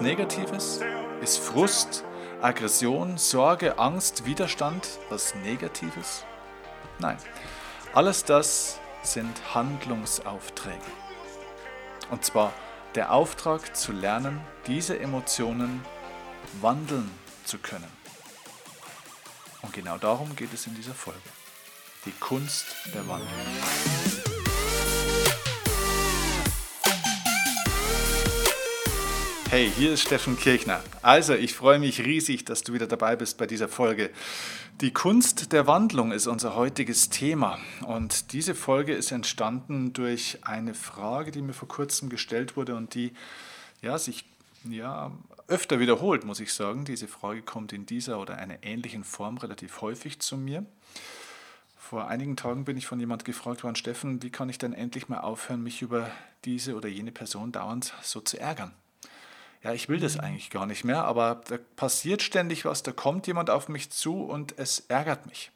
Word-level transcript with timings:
Negatives? 0.00 0.80
Ist 1.20 1.38
Frust, 1.38 2.04
Aggression, 2.40 3.18
Sorge, 3.18 3.78
Angst, 3.78 4.24
Widerstand 4.24 4.98
was 5.10 5.34
Negatives? 5.34 6.24
Nein, 6.98 7.18
alles 7.92 8.24
das 8.24 8.80
sind 9.02 9.54
Handlungsaufträge. 9.54 10.78
Und 12.10 12.24
zwar 12.24 12.52
der 12.94 13.12
Auftrag 13.12 13.76
zu 13.76 13.92
lernen, 13.92 14.40
diese 14.66 14.98
Emotionen 14.98 15.84
wandeln 16.60 17.10
zu 17.44 17.58
können. 17.58 17.90
Und 19.62 19.74
genau 19.74 19.98
darum 19.98 20.34
geht 20.34 20.54
es 20.54 20.66
in 20.66 20.74
dieser 20.74 20.94
Folge. 20.94 21.20
Die 22.06 22.12
Kunst 22.12 22.64
der 22.94 23.06
Wandlung. 23.06 23.99
Hey, 29.50 29.68
hier 29.68 29.94
ist 29.94 30.02
Steffen 30.02 30.38
Kirchner. 30.38 30.80
Also, 31.02 31.34
ich 31.34 31.54
freue 31.54 31.80
mich 31.80 32.04
riesig, 32.04 32.44
dass 32.44 32.62
du 32.62 32.72
wieder 32.72 32.86
dabei 32.86 33.16
bist 33.16 33.36
bei 33.36 33.48
dieser 33.48 33.66
Folge. 33.66 34.10
Die 34.80 34.92
Kunst 34.92 35.52
der 35.52 35.66
Wandlung 35.66 36.12
ist 36.12 36.28
unser 36.28 36.54
heutiges 36.54 37.10
Thema. 37.10 37.58
Und 37.84 38.32
diese 38.32 38.54
Folge 38.54 38.94
ist 38.94 39.10
entstanden 39.10 39.92
durch 39.92 40.38
eine 40.42 40.72
Frage, 40.72 41.32
die 41.32 41.42
mir 41.42 41.52
vor 41.52 41.66
kurzem 41.66 42.10
gestellt 42.10 42.56
wurde 42.56 42.76
und 42.76 42.94
die 42.94 43.12
ja, 43.82 43.98
sich 43.98 44.24
ja, 44.62 45.10
öfter 45.48 45.80
wiederholt, 45.80 46.24
muss 46.24 46.38
ich 46.38 46.52
sagen. 46.52 46.84
Diese 46.84 47.08
Frage 47.08 47.42
kommt 47.42 47.72
in 47.72 47.86
dieser 47.86 48.20
oder 48.20 48.36
einer 48.36 48.62
ähnlichen 48.62 49.02
Form 49.02 49.36
relativ 49.36 49.80
häufig 49.80 50.20
zu 50.20 50.36
mir. 50.36 50.64
Vor 51.76 52.06
einigen 52.06 52.36
Tagen 52.36 52.64
bin 52.64 52.76
ich 52.76 52.86
von 52.86 53.00
jemand 53.00 53.24
gefragt 53.24 53.64
worden, 53.64 53.74
Steffen, 53.74 54.22
wie 54.22 54.30
kann 54.30 54.48
ich 54.48 54.58
denn 54.58 54.74
endlich 54.74 55.08
mal 55.08 55.18
aufhören, 55.18 55.64
mich 55.64 55.82
über 55.82 56.08
diese 56.44 56.76
oder 56.76 56.88
jene 56.88 57.10
Person 57.10 57.50
dauernd 57.50 57.92
so 58.00 58.20
zu 58.20 58.38
ärgern? 58.38 58.70
Ja, 59.62 59.74
ich 59.74 59.88
will 59.88 60.00
das 60.00 60.18
eigentlich 60.18 60.50
gar 60.50 60.66
nicht 60.66 60.84
mehr, 60.84 61.04
aber 61.04 61.42
da 61.48 61.58
passiert 61.76 62.22
ständig 62.22 62.64
was, 62.64 62.82
da 62.82 62.92
kommt 62.92 63.26
jemand 63.26 63.50
auf 63.50 63.68
mich 63.68 63.90
zu 63.90 64.22
und 64.22 64.58
es 64.58 64.80
ärgert 64.88 65.26
mich. 65.26 65.50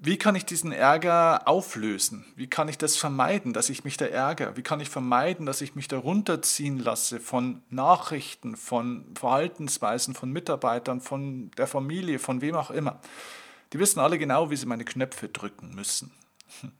Wie 0.00 0.16
kann 0.16 0.36
ich 0.36 0.44
diesen 0.44 0.70
Ärger 0.70 1.48
auflösen? 1.48 2.24
Wie 2.36 2.46
kann 2.46 2.68
ich 2.68 2.78
das 2.78 2.96
vermeiden, 2.96 3.52
dass 3.52 3.68
ich 3.68 3.82
mich 3.82 3.96
da 3.96 4.04
ärgere? 4.04 4.56
Wie 4.56 4.62
kann 4.62 4.78
ich 4.78 4.88
vermeiden, 4.88 5.44
dass 5.44 5.60
ich 5.60 5.74
mich 5.74 5.88
da 5.88 5.98
runterziehen 5.98 6.78
lasse 6.78 7.18
von 7.18 7.62
Nachrichten, 7.68 8.56
von 8.56 9.04
Verhaltensweisen, 9.16 10.14
von 10.14 10.30
Mitarbeitern, 10.30 11.00
von 11.00 11.50
der 11.58 11.66
Familie, 11.66 12.20
von 12.20 12.40
wem 12.40 12.54
auch 12.54 12.70
immer? 12.70 13.00
Die 13.72 13.80
wissen 13.80 13.98
alle 13.98 14.18
genau, 14.18 14.50
wie 14.50 14.56
sie 14.56 14.66
meine 14.66 14.84
Knöpfe 14.84 15.28
drücken 15.28 15.74
müssen. 15.74 16.12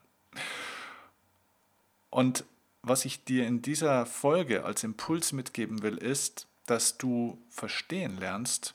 Und 2.10 2.44
was 2.82 3.04
ich 3.04 3.24
dir 3.24 3.46
in 3.46 3.62
dieser 3.62 4.06
Folge 4.06 4.64
als 4.64 4.84
Impuls 4.84 5.32
mitgeben 5.32 5.82
will, 5.82 5.96
ist, 5.96 6.46
dass 6.66 6.98
du 6.98 7.42
verstehen 7.48 8.18
lernst, 8.18 8.74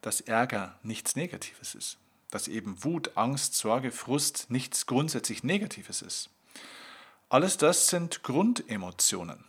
dass 0.00 0.20
Ärger 0.20 0.78
nichts 0.82 1.16
Negatives 1.16 1.74
ist. 1.74 1.98
Dass 2.30 2.48
eben 2.48 2.84
Wut, 2.84 3.16
Angst, 3.16 3.54
Sorge, 3.54 3.90
Frust 3.90 4.50
nichts 4.50 4.86
grundsätzlich 4.86 5.42
Negatives 5.42 6.02
ist. 6.02 6.30
Alles 7.28 7.56
das 7.56 7.88
sind 7.88 8.22
Grundemotionen. 8.22 9.44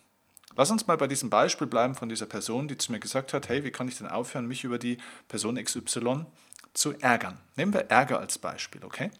Lass 0.55 0.71
uns 0.71 0.87
mal 0.87 0.97
bei 0.97 1.07
diesem 1.07 1.29
Beispiel 1.29 1.67
bleiben 1.67 1.95
von 1.95 2.09
dieser 2.09 2.25
Person, 2.25 2.67
die 2.67 2.77
zu 2.77 2.91
mir 2.91 2.99
gesagt 2.99 3.33
hat, 3.33 3.47
hey, 3.47 3.63
wie 3.63 3.71
kann 3.71 3.87
ich 3.87 3.97
denn 3.97 4.07
aufhören, 4.07 4.47
mich 4.47 4.63
über 4.63 4.77
die 4.77 4.97
Person 5.27 5.55
XY 5.63 6.25
zu 6.73 6.93
ärgern? 6.99 7.39
Nehmen 7.55 7.73
wir 7.73 7.89
Ärger 7.89 8.19
als 8.19 8.37
Beispiel, 8.37 8.83
okay? 8.83 9.11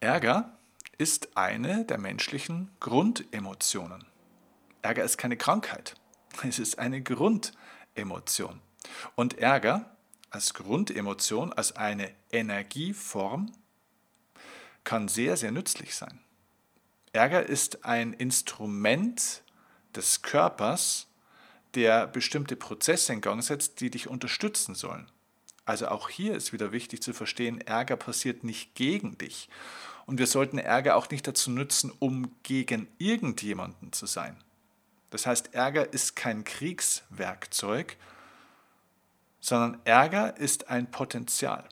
Ärger 0.00 0.55
ist 0.98 1.36
eine 1.36 1.84
der 1.84 1.98
menschlichen 1.98 2.70
Grundemotionen. 2.80 4.06
Ärger 4.82 5.04
ist 5.04 5.18
keine 5.18 5.36
Krankheit, 5.36 5.94
es 6.42 6.58
ist 6.58 6.78
eine 6.78 7.02
Grundemotion. 7.02 8.60
Und 9.14 9.38
Ärger 9.38 9.96
als 10.30 10.54
Grundemotion, 10.54 11.52
als 11.52 11.76
eine 11.76 12.12
Energieform, 12.30 13.52
kann 14.84 15.08
sehr, 15.08 15.36
sehr 15.36 15.50
nützlich 15.50 15.94
sein. 15.94 16.20
Ärger 17.12 17.44
ist 17.44 17.84
ein 17.84 18.12
Instrument 18.12 19.42
des 19.94 20.22
Körpers, 20.22 21.08
der 21.74 22.06
bestimmte 22.06 22.56
Prozesse 22.56 23.12
in 23.12 23.20
Gang 23.20 23.42
setzt, 23.42 23.80
die 23.80 23.90
dich 23.90 24.08
unterstützen 24.08 24.74
sollen. 24.74 25.10
Also 25.64 25.88
auch 25.88 26.08
hier 26.08 26.34
ist 26.34 26.52
wieder 26.52 26.72
wichtig 26.72 27.02
zu 27.02 27.12
verstehen, 27.12 27.60
Ärger 27.60 27.96
passiert 27.96 28.44
nicht 28.44 28.74
gegen 28.74 29.18
dich, 29.18 29.48
und 30.06 30.18
wir 30.18 30.26
sollten 30.26 30.58
Ärger 30.58 30.96
auch 30.96 31.10
nicht 31.10 31.26
dazu 31.26 31.50
nutzen, 31.50 31.92
um 31.98 32.34
gegen 32.42 32.88
irgendjemanden 32.98 33.92
zu 33.92 34.06
sein. 34.06 34.36
Das 35.10 35.26
heißt, 35.26 35.54
Ärger 35.54 35.92
ist 35.92 36.16
kein 36.16 36.44
Kriegswerkzeug, 36.44 37.96
sondern 39.40 39.80
Ärger 39.84 40.36
ist 40.36 40.68
ein 40.70 40.90
Potenzial, 40.90 41.64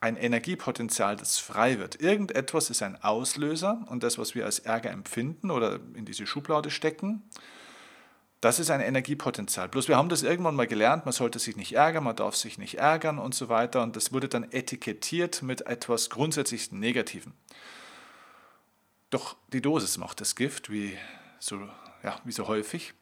ein 0.00 0.16
Energiepotenzial, 0.16 1.16
das 1.16 1.38
frei 1.38 1.78
wird. 1.78 2.00
Irgendetwas 2.00 2.70
ist 2.70 2.82
ein 2.82 3.02
Auslöser 3.02 3.84
und 3.88 4.02
das, 4.02 4.18
was 4.18 4.34
wir 4.34 4.44
als 4.44 4.58
Ärger 4.58 4.90
empfinden 4.90 5.50
oder 5.50 5.80
in 5.94 6.04
diese 6.04 6.26
Schublade 6.26 6.70
stecken, 6.70 7.22
das 8.40 8.58
ist 8.58 8.70
ein 8.70 8.80
Energiepotenzial. 8.80 9.68
Bloß 9.68 9.88
wir 9.88 9.96
haben 9.96 10.08
das 10.08 10.22
irgendwann 10.22 10.54
mal 10.54 10.66
gelernt, 10.66 11.04
man 11.04 11.12
sollte 11.12 11.38
sich 11.38 11.56
nicht 11.56 11.72
ärgern, 11.72 12.04
man 12.04 12.16
darf 12.16 12.36
sich 12.36 12.58
nicht 12.58 12.78
ärgern 12.78 13.18
und 13.18 13.34
so 13.34 13.48
weiter. 13.48 13.82
Und 13.82 13.96
das 13.96 14.12
wurde 14.12 14.28
dann 14.28 14.50
etikettiert 14.52 15.42
mit 15.42 15.66
etwas 15.66 16.10
grundsätzlich 16.10 16.70
Negativen. 16.70 17.32
Doch 19.10 19.36
die 19.52 19.62
Dosis 19.62 19.98
macht 19.98 20.20
das 20.20 20.36
Gift, 20.36 20.70
wie 20.70 20.96
so, 21.38 21.60
ja, 22.02 22.20
wie 22.24 22.32
so 22.32 22.46
häufig. 22.48 22.92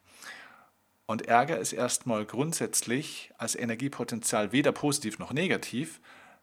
Und 1.05 1.23
Ärger 1.27 1.59
ist 1.59 1.73
erstmal 1.73 2.25
grundsätzlich 2.25 3.31
als 3.37 3.55
Energiepotenzial 3.55 4.51
weder 4.51 4.71
positiv 4.71 5.19
noch 5.19 5.33
negativ, 5.33 5.99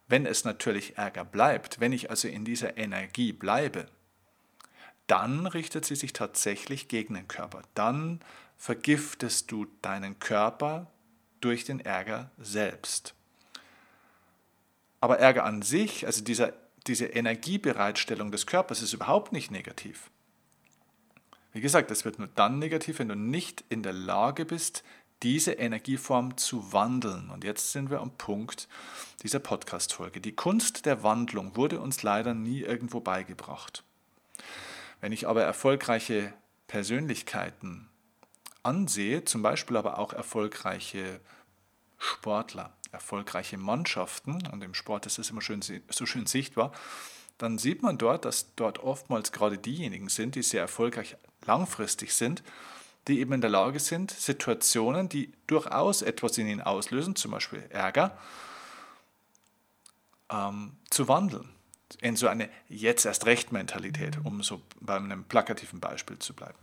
wenn 0.06 0.26
es 0.26 0.44
natürlich 0.44 0.98
Ärger 0.98 1.24
bleibt, 1.24 1.80
wenn 1.80 1.92
ich 1.92 2.10
also 2.10 2.28
in 2.28 2.44
dieser 2.44 2.76
Energie 2.76 3.32
bleibe, 3.32 3.86
dann 5.06 5.46
richtet 5.46 5.84
sie 5.84 5.96
sich 5.96 6.12
tatsächlich 6.12 6.88
gegen 6.88 7.14
den 7.14 7.28
Körper. 7.28 7.62
Dann 7.74 8.20
vergiftest 8.62 9.50
du 9.50 9.66
deinen 9.82 10.20
Körper 10.20 10.86
durch 11.40 11.64
den 11.64 11.80
Ärger 11.80 12.30
selbst. 12.38 13.12
Aber 15.00 15.18
Ärger 15.18 15.42
an 15.42 15.62
sich, 15.62 16.06
also 16.06 16.22
dieser, 16.22 16.52
diese 16.86 17.06
Energiebereitstellung 17.06 18.30
des 18.30 18.46
Körpers, 18.46 18.80
ist 18.80 18.92
überhaupt 18.92 19.32
nicht 19.32 19.50
negativ. 19.50 20.12
Wie 21.52 21.60
gesagt, 21.60 21.90
es 21.90 22.04
wird 22.04 22.20
nur 22.20 22.28
dann 22.28 22.60
negativ, 22.60 23.00
wenn 23.00 23.08
du 23.08 23.16
nicht 23.16 23.64
in 23.68 23.82
der 23.82 23.94
Lage 23.94 24.44
bist, 24.44 24.84
diese 25.24 25.54
Energieform 25.54 26.36
zu 26.36 26.72
wandeln. 26.72 27.30
Und 27.30 27.42
jetzt 27.42 27.72
sind 27.72 27.90
wir 27.90 28.00
am 28.00 28.16
Punkt 28.16 28.68
dieser 29.24 29.40
Podcast-Folge. 29.40 30.20
Die 30.20 30.36
Kunst 30.36 30.86
der 30.86 31.02
Wandlung 31.02 31.56
wurde 31.56 31.80
uns 31.80 32.04
leider 32.04 32.32
nie 32.32 32.60
irgendwo 32.60 33.00
beigebracht. 33.00 33.82
Wenn 35.00 35.10
ich 35.10 35.26
aber 35.26 35.42
erfolgreiche 35.42 36.32
Persönlichkeiten 36.68 37.88
ansehe, 38.62 39.24
zum 39.24 39.42
Beispiel 39.42 39.76
aber 39.76 39.98
auch 39.98 40.12
erfolgreiche 40.12 41.20
Sportler, 41.98 42.72
erfolgreiche 42.90 43.58
Mannschaften, 43.58 44.46
und 44.46 44.62
im 44.62 44.74
Sport 44.74 45.06
ist 45.06 45.18
das 45.18 45.30
immer 45.30 45.40
schön, 45.40 45.62
so 45.62 46.06
schön 46.06 46.26
sichtbar, 46.26 46.72
dann 47.38 47.58
sieht 47.58 47.82
man 47.82 47.98
dort, 47.98 48.24
dass 48.24 48.54
dort 48.54 48.78
oftmals 48.78 49.32
gerade 49.32 49.58
diejenigen 49.58 50.08
sind, 50.08 50.34
die 50.34 50.42
sehr 50.42 50.60
erfolgreich 50.60 51.16
langfristig 51.44 52.14
sind, 52.14 52.42
die 53.08 53.18
eben 53.18 53.32
in 53.32 53.40
der 53.40 53.50
Lage 53.50 53.80
sind, 53.80 54.12
Situationen, 54.12 55.08
die 55.08 55.32
durchaus 55.46 56.02
etwas 56.02 56.38
in 56.38 56.46
ihnen 56.46 56.60
auslösen, 56.60 57.16
zum 57.16 57.32
Beispiel 57.32 57.64
Ärger, 57.70 58.16
ähm, 60.30 60.76
zu 60.90 61.08
wandeln 61.08 61.48
in 62.00 62.16
so 62.16 62.26
eine 62.26 62.48
jetzt 62.68 63.04
erst 63.04 63.26
recht 63.26 63.52
Mentalität, 63.52 64.18
um 64.24 64.42
so 64.42 64.62
bei 64.80 64.96
einem 64.96 65.24
plakativen 65.24 65.80
Beispiel 65.80 66.18
zu 66.18 66.34
bleiben. 66.34 66.58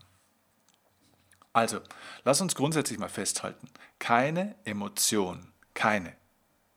Also, 1.54 1.82
lass 2.24 2.42
uns 2.42 2.56
grundsätzlich 2.56 3.00
mal 3.00 3.10
festhalten, 3.10 3.68
keine 3.98 4.56
Emotion, 4.66 5.52
keine, 5.74 6.16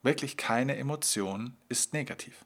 wirklich 0.01 0.35
keine 0.37 0.75
Emotion 0.77 1.55
ist 1.69 1.93
negativ. 1.93 2.45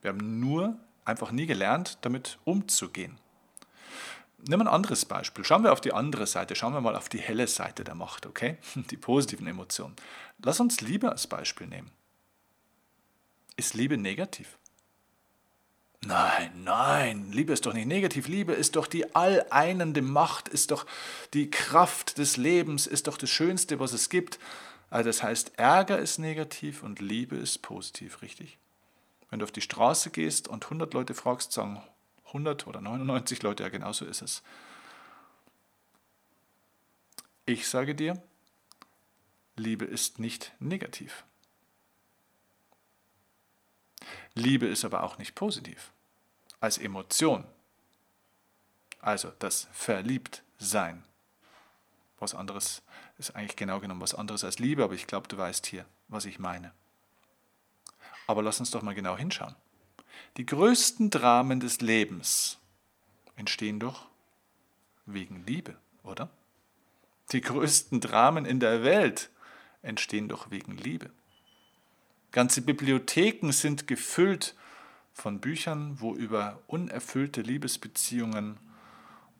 Wir 0.00 0.10
haben 0.10 0.40
nur 0.40 0.78
einfach 1.04 1.30
nie 1.30 1.46
gelernt, 1.46 1.98
damit 2.02 2.38
umzugehen. 2.44 3.18
Nimm 4.48 4.60
ein 4.60 4.68
anderes 4.68 5.04
Beispiel. 5.04 5.44
Schauen 5.44 5.62
wir 5.62 5.72
auf 5.72 5.80
die 5.80 5.92
andere 5.92 6.26
Seite. 6.26 6.56
Schauen 6.56 6.74
wir 6.74 6.80
mal 6.80 6.96
auf 6.96 7.08
die 7.08 7.20
helle 7.20 7.46
Seite 7.46 7.84
der 7.84 7.94
Macht, 7.94 8.26
okay? 8.26 8.58
Die 8.74 8.96
positiven 8.96 9.46
Emotionen. 9.46 9.94
Lass 10.42 10.58
uns 10.58 10.80
Liebe 10.80 11.10
als 11.10 11.28
Beispiel 11.28 11.68
nehmen. 11.68 11.92
Ist 13.56 13.74
Liebe 13.74 13.96
negativ? 13.96 14.58
Nein, 16.04 16.50
nein, 16.64 17.30
Liebe 17.30 17.52
ist 17.52 17.64
doch 17.64 17.74
nicht 17.74 17.86
negativ. 17.86 18.26
Liebe 18.26 18.52
ist 18.52 18.74
doch 18.74 18.88
die 18.88 19.14
alleinende 19.14 20.02
Macht, 20.02 20.48
ist 20.48 20.72
doch 20.72 20.84
die 21.32 21.48
Kraft 21.48 22.18
des 22.18 22.36
Lebens, 22.36 22.88
ist 22.88 23.06
doch 23.06 23.16
das 23.16 23.30
Schönste, 23.30 23.78
was 23.78 23.92
es 23.92 24.08
gibt. 24.08 24.40
Also 24.90 25.08
das 25.08 25.22
heißt, 25.22 25.58
Ärger 25.58 25.98
ist 25.98 26.18
negativ 26.18 26.82
und 26.82 27.00
Liebe 27.00 27.36
ist 27.36 27.62
positiv, 27.62 28.20
richtig? 28.20 28.58
Wenn 29.30 29.38
du 29.38 29.44
auf 29.44 29.52
die 29.52 29.60
Straße 29.60 30.10
gehst 30.10 30.48
und 30.48 30.64
100 30.64 30.92
Leute 30.92 31.14
fragst, 31.14 31.52
sagen 31.52 31.80
100 32.26 32.66
oder 32.66 32.80
99 32.80 33.42
Leute, 33.42 33.62
ja 33.62 33.68
genauso 33.68 34.04
ist 34.04 34.22
es. 34.22 34.42
Ich 37.46 37.68
sage 37.68 37.94
dir, 37.94 38.20
Liebe 39.56 39.84
ist 39.84 40.18
nicht 40.18 40.52
negativ. 40.58 41.24
Liebe 44.34 44.66
ist 44.66 44.84
aber 44.84 45.02
auch 45.02 45.18
nicht 45.18 45.34
positiv. 45.34 45.92
Als 46.60 46.78
Emotion. 46.78 47.44
Also 49.00 49.32
das 49.38 49.68
Verliebtsein. 49.72 51.04
Was 52.18 52.34
anderes 52.34 52.82
ist 53.18 53.34
eigentlich 53.34 53.56
genau 53.56 53.80
genommen 53.80 54.00
was 54.00 54.14
anderes 54.14 54.44
als 54.44 54.58
Liebe, 54.58 54.84
aber 54.84 54.94
ich 54.94 55.06
glaube, 55.06 55.28
du 55.28 55.36
weißt 55.36 55.66
hier, 55.66 55.84
was 56.08 56.24
ich 56.24 56.38
meine. 56.38 56.72
Aber 58.26 58.42
lass 58.42 58.60
uns 58.60 58.70
doch 58.70 58.82
mal 58.82 58.94
genau 58.94 59.16
hinschauen. 59.16 59.56
Die 60.36 60.46
größten 60.46 61.10
Dramen 61.10 61.60
des 61.60 61.80
Lebens 61.80 62.58
entstehen 63.36 63.80
doch 63.80 64.06
wegen 65.04 65.44
Liebe, 65.44 65.76
oder? 66.04 66.30
Die 67.32 67.40
größten 67.40 68.00
Dramen 68.00 68.44
in 68.44 68.60
der 68.60 68.84
Welt 68.84 69.30
entstehen 69.82 70.28
doch 70.28 70.50
wegen 70.50 70.76
Liebe. 70.76 71.10
Ganze 72.32 72.62
Bibliotheken 72.62 73.52
sind 73.52 73.86
gefüllt 73.86 74.56
von 75.12 75.38
Büchern, 75.38 76.00
wo 76.00 76.14
über 76.14 76.58
unerfüllte 76.66 77.42
Liebesbeziehungen 77.42 78.56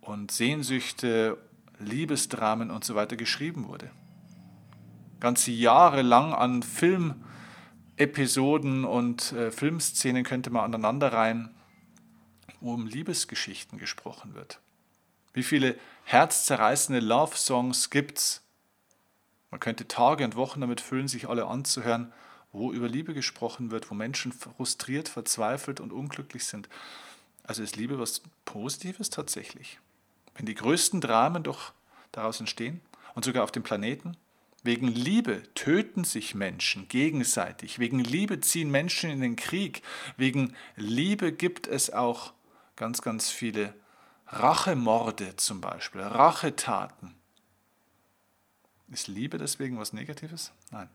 und 0.02 0.30
Sehnsüchte, 0.30 1.38
Liebesdramen 1.78 2.70
und 2.70 2.84
so 2.84 2.94
weiter 2.94 3.16
geschrieben 3.16 3.66
wurde. 3.66 3.90
Ganze 5.20 5.52
Jahre 5.52 6.02
lang 6.02 6.34
an 6.34 6.62
Filmepisoden 6.62 8.84
und 8.84 9.32
äh, 9.32 9.50
Filmszenen 9.50 10.22
könnte 10.22 10.50
man 10.50 10.64
aneinanderreihen, 10.64 11.48
wo 12.60 12.74
um 12.74 12.86
Liebesgeschichten 12.86 13.78
gesprochen 13.78 14.34
wird. 14.34 14.60
Wie 15.32 15.42
viele 15.42 15.76
herzzerreißende 16.04 17.00
Love-Songs 17.00 17.88
gibt 17.88 18.18
es? 18.18 18.42
Man 19.50 19.60
könnte 19.60 19.88
Tage 19.88 20.24
und 20.24 20.36
Wochen 20.36 20.60
damit 20.60 20.82
füllen, 20.82 21.08
sich 21.08 21.30
alle 21.30 21.46
anzuhören 21.46 22.12
wo 22.52 22.72
über 22.72 22.88
Liebe 22.88 23.14
gesprochen 23.14 23.70
wird, 23.70 23.90
wo 23.90 23.94
Menschen 23.94 24.32
frustriert, 24.32 25.08
verzweifelt 25.08 25.80
und 25.80 25.92
unglücklich 25.92 26.44
sind. 26.44 26.68
Also 27.44 27.62
ist 27.62 27.76
Liebe 27.76 27.98
was 27.98 28.22
Positives 28.44 29.10
tatsächlich. 29.10 29.78
Wenn 30.34 30.46
die 30.46 30.54
größten 30.54 31.00
Dramen 31.00 31.42
doch 31.42 31.72
daraus 32.12 32.40
entstehen 32.40 32.80
und 33.14 33.24
sogar 33.24 33.42
auf 33.42 33.52
dem 33.52 33.62
Planeten, 33.62 34.16
wegen 34.62 34.86
Liebe 34.86 35.42
töten 35.54 36.04
sich 36.04 36.34
Menschen 36.34 36.86
gegenseitig, 36.88 37.78
wegen 37.78 37.98
Liebe 37.98 38.40
ziehen 38.40 38.70
Menschen 38.70 39.10
in 39.10 39.20
den 39.20 39.34
Krieg, 39.34 39.82
wegen 40.16 40.54
Liebe 40.76 41.32
gibt 41.32 41.66
es 41.66 41.90
auch 41.90 42.32
ganz, 42.76 43.02
ganz 43.02 43.30
viele 43.30 43.74
Rachemorde 44.28 45.36
zum 45.36 45.60
Beispiel, 45.60 46.00
Rachetaten. 46.02 47.14
Ist 48.88 49.08
Liebe 49.08 49.38
deswegen 49.38 49.78
was 49.78 49.92
Negatives? 49.92 50.52
Nein. 50.70 50.88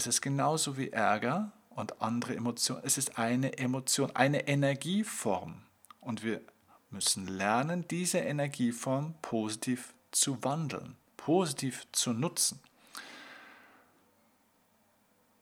Es 0.00 0.06
ist 0.06 0.22
genauso 0.22 0.78
wie 0.78 0.88
Ärger 0.88 1.52
und 1.68 2.00
andere 2.00 2.34
Emotionen. 2.34 2.80
Es 2.86 2.96
ist 2.96 3.18
eine 3.18 3.58
Emotion, 3.58 4.10
eine 4.16 4.48
Energieform. 4.48 5.60
Und 6.00 6.24
wir 6.24 6.40
müssen 6.88 7.26
lernen, 7.26 7.86
diese 7.86 8.16
Energieform 8.16 9.12
positiv 9.20 9.92
zu 10.10 10.42
wandeln, 10.42 10.96
positiv 11.18 11.86
zu 11.92 12.14
nutzen. 12.14 12.60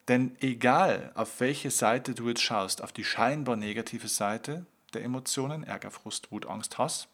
Denn 0.09 0.37
egal, 0.41 1.13
auf 1.15 1.39
welche 1.39 1.71
Seite 1.71 2.13
du 2.13 2.29
jetzt 2.29 2.43
schaust, 2.43 2.83
auf 2.83 2.91
die 2.91 3.05
scheinbar 3.05 3.55
negative 3.55 4.09
Seite 4.09 4.67
der 4.93 5.05
Emotionen, 5.05 5.63
Ärger, 5.63 5.93
Frust, 5.93 6.33
Wut, 6.33 6.47
Angst, 6.47 6.79
Hass, 6.79 7.07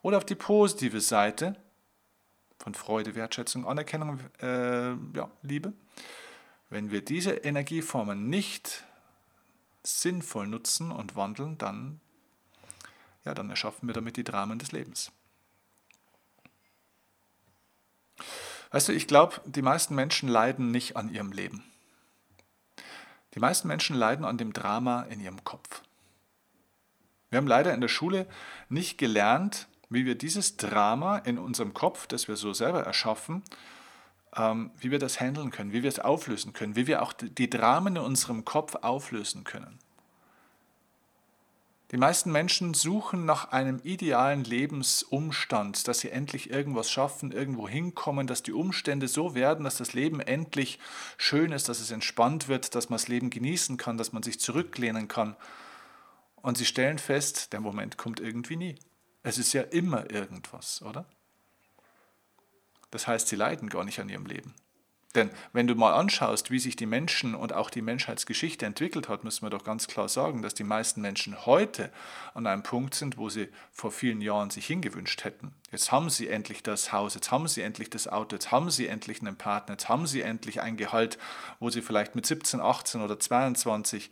oder 0.00 0.16
auf 0.16 0.24
die 0.24 0.34
positive 0.34 1.02
Seite 1.02 1.56
von 2.58 2.72
Freude, 2.72 3.14
Wertschätzung, 3.14 3.66
Anerkennung, 3.66 4.18
äh, 4.40 4.92
ja, 5.14 5.30
Liebe, 5.42 5.74
wenn 6.68 6.90
wir 6.90 7.04
diese 7.04 7.32
Energieformen 7.32 8.28
nicht 8.28 8.84
sinnvoll 9.82 10.46
nutzen 10.46 10.90
und 10.90 11.16
wandeln, 11.16 11.58
dann, 11.58 12.00
ja, 13.24 13.34
dann 13.34 13.50
erschaffen 13.50 13.88
wir 13.88 13.94
damit 13.94 14.16
die 14.16 14.24
Dramen 14.24 14.58
des 14.58 14.72
Lebens. 14.72 15.12
Weißt 18.70 18.88
du, 18.88 18.92
ich 18.92 19.06
glaube, 19.06 19.40
die 19.46 19.62
meisten 19.62 19.94
Menschen 19.94 20.28
leiden 20.28 20.70
nicht 20.70 20.96
an 20.96 21.12
ihrem 21.12 21.32
Leben. 21.32 21.64
Die 23.34 23.40
meisten 23.40 23.68
Menschen 23.68 23.94
leiden 23.94 24.24
an 24.24 24.38
dem 24.38 24.52
Drama 24.52 25.02
in 25.02 25.20
ihrem 25.20 25.44
Kopf. 25.44 25.82
Wir 27.30 27.36
haben 27.36 27.46
leider 27.46 27.74
in 27.74 27.80
der 27.80 27.88
Schule 27.88 28.26
nicht 28.68 28.98
gelernt, 28.98 29.68
wie 29.88 30.04
wir 30.04 30.16
dieses 30.16 30.56
Drama 30.56 31.18
in 31.18 31.38
unserem 31.38 31.74
Kopf, 31.74 32.06
das 32.06 32.28
wir 32.28 32.36
so 32.36 32.52
selber 32.52 32.82
erschaffen, 32.82 33.42
wie 34.36 34.90
wir 34.90 34.98
das 34.98 35.18
handeln 35.20 35.50
können, 35.50 35.72
wie 35.72 35.82
wir 35.82 35.88
es 35.88 35.98
auflösen 35.98 36.52
können, 36.52 36.76
wie 36.76 36.86
wir 36.86 37.02
auch 37.02 37.12
die 37.14 37.48
Dramen 37.48 37.96
in 37.96 38.02
unserem 38.02 38.44
Kopf 38.44 38.74
auflösen 38.76 39.44
können. 39.44 39.78
Die 41.92 41.96
meisten 41.98 42.32
Menschen 42.32 42.74
suchen 42.74 43.24
nach 43.26 43.52
einem 43.52 43.80
idealen 43.84 44.42
Lebensumstand, 44.42 45.86
dass 45.86 46.00
sie 46.00 46.10
endlich 46.10 46.50
irgendwas 46.50 46.90
schaffen, 46.90 47.30
irgendwo 47.30 47.68
hinkommen, 47.68 48.26
dass 48.26 48.42
die 48.42 48.52
Umstände 48.52 49.06
so 49.06 49.36
werden, 49.36 49.64
dass 49.64 49.76
das 49.76 49.92
Leben 49.92 50.18
endlich 50.18 50.80
schön 51.16 51.52
ist, 51.52 51.68
dass 51.68 51.78
es 51.78 51.92
entspannt 51.92 52.48
wird, 52.48 52.74
dass 52.74 52.90
man 52.90 52.96
das 52.96 53.06
Leben 53.06 53.30
genießen 53.30 53.76
kann, 53.76 53.98
dass 53.98 54.12
man 54.12 54.24
sich 54.24 54.40
zurücklehnen 54.40 55.06
kann. 55.06 55.36
Und 56.42 56.58
sie 56.58 56.64
stellen 56.64 56.98
fest, 56.98 57.52
der 57.52 57.60
Moment 57.60 57.96
kommt 57.96 58.18
irgendwie 58.18 58.56
nie. 58.56 58.74
Es 59.22 59.38
ist 59.38 59.52
ja 59.52 59.62
immer 59.62 60.10
irgendwas, 60.10 60.82
oder? 60.82 61.06
Das 62.90 63.06
heißt, 63.06 63.28
sie 63.28 63.36
leiden 63.36 63.68
gar 63.68 63.84
nicht 63.84 64.00
an 64.00 64.08
ihrem 64.08 64.26
Leben. 64.26 64.54
Denn 65.16 65.30
wenn 65.54 65.66
du 65.66 65.74
mal 65.74 65.94
anschaust, 65.94 66.50
wie 66.50 66.58
sich 66.58 66.76
die 66.76 66.84
Menschen 66.84 67.34
und 67.34 67.54
auch 67.54 67.70
die 67.70 67.80
Menschheitsgeschichte 67.80 68.66
entwickelt 68.66 69.08
hat, 69.08 69.24
müssen 69.24 69.46
wir 69.46 69.50
doch 69.50 69.64
ganz 69.64 69.88
klar 69.88 70.10
sagen, 70.10 70.42
dass 70.42 70.52
die 70.52 70.62
meisten 70.62 71.00
Menschen 71.00 71.46
heute 71.46 71.90
an 72.34 72.46
einem 72.46 72.62
Punkt 72.62 72.94
sind, 72.94 73.16
wo 73.16 73.30
sie 73.30 73.48
vor 73.72 73.90
vielen 73.90 74.20
Jahren 74.20 74.50
sich 74.50 74.66
hingewünscht 74.66 75.24
hätten. 75.24 75.54
Jetzt 75.72 75.90
haben 75.90 76.10
sie 76.10 76.28
endlich 76.28 76.62
das 76.62 76.92
Haus, 76.92 77.14
jetzt 77.14 77.30
haben 77.30 77.48
sie 77.48 77.62
endlich 77.62 77.88
das 77.88 78.08
Auto, 78.08 78.36
jetzt 78.36 78.50
haben 78.50 78.70
sie 78.70 78.88
endlich 78.88 79.22
einen 79.22 79.36
Partner, 79.36 79.74
jetzt 79.74 79.88
haben 79.88 80.06
sie 80.06 80.20
endlich 80.20 80.60
ein 80.60 80.76
Gehalt, 80.76 81.16
wo 81.60 81.70
sie 81.70 81.80
vielleicht 81.80 82.14
mit 82.14 82.26
17, 82.26 82.60
18 82.60 83.00
oder 83.00 83.18
22 83.18 84.10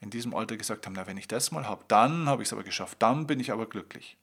in 0.00 0.10
diesem 0.10 0.34
Alter 0.34 0.56
gesagt 0.56 0.86
haben, 0.86 0.94
na 0.94 1.08
wenn 1.08 1.16
ich 1.16 1.26
das 1.26 1.50
mal 1.50 1.66
habe, 1.66 1.84
dann 1.88 2.28
habe 2.28 2.42
ich 2.42 2.48
es 2.48 2.52
aber 2.52 2.62
geschafft, 2.62 2.98
dann 3.00 3.26
bin 3.26 3.40
ich 3.40 3.50
aber 3.50 3.66
glücklich. 3.66 4.16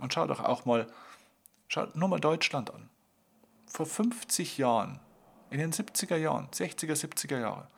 Und 0.00 0.14
schau 0.14 0.26
doch 0.26 0.40
auch 0.40 0.64
mal, 0.64 0.86
Schaut 1.72 1.94
nur 1.94 2.08
mal 2.08 2.18
Deutschland 2.18 2.74
an. 2.74 2.90
Vor 3.68 3.86
50 3.86 4.58
Jahren, 4.58 4.98
in 5.50 5.60
den 5.60 5.72
70er 5.72 6.16
Jahren, 6.16 6.48
60er, 6.48 6.96
70er 7.00 7.38
Jahre, 7.38 7.68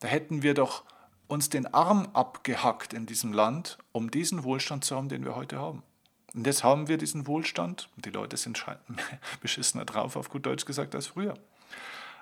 da 0.00 0.08
hätten 0.08 0.42
wir 0.42 0.52
doch 0.52 0.84
uns 1.26 1.48
den 1.48 1.72
Arm 1.72 2.10
abgehackt 2.12 2.92
in 2.92 3.06
diesem 3.06 3.32
Land, 3.32 3.78
um 3.92 4.10
diesen 4.10 4.44
Wohlstand 4.44 4.84
zu 4.84 4.94
haben, 4.94 5.08
den 5.08 5.24
wir 5.24 5.36
heute 5.36 5.58
haben. 5.58 5.82
Und 6.34 6.46
jetzt 6.46 6.62
haben 6.62 6.88
wir 6.88 6.98
diesen 6.98 7.26
Wohlstand 7.26 7.88
die 7.96 8.10
Leute 8.10 8.36
sind 8.36 8.62
beschissener 9.40 9.86
drauf, 9.86 10.14
auf 10.14 10.28
gut 10.28 10.44
Deutsch 10.44 10.66
gesagt, 10.66 10.94
als 10.94 11.06
früher. 11.06 11.32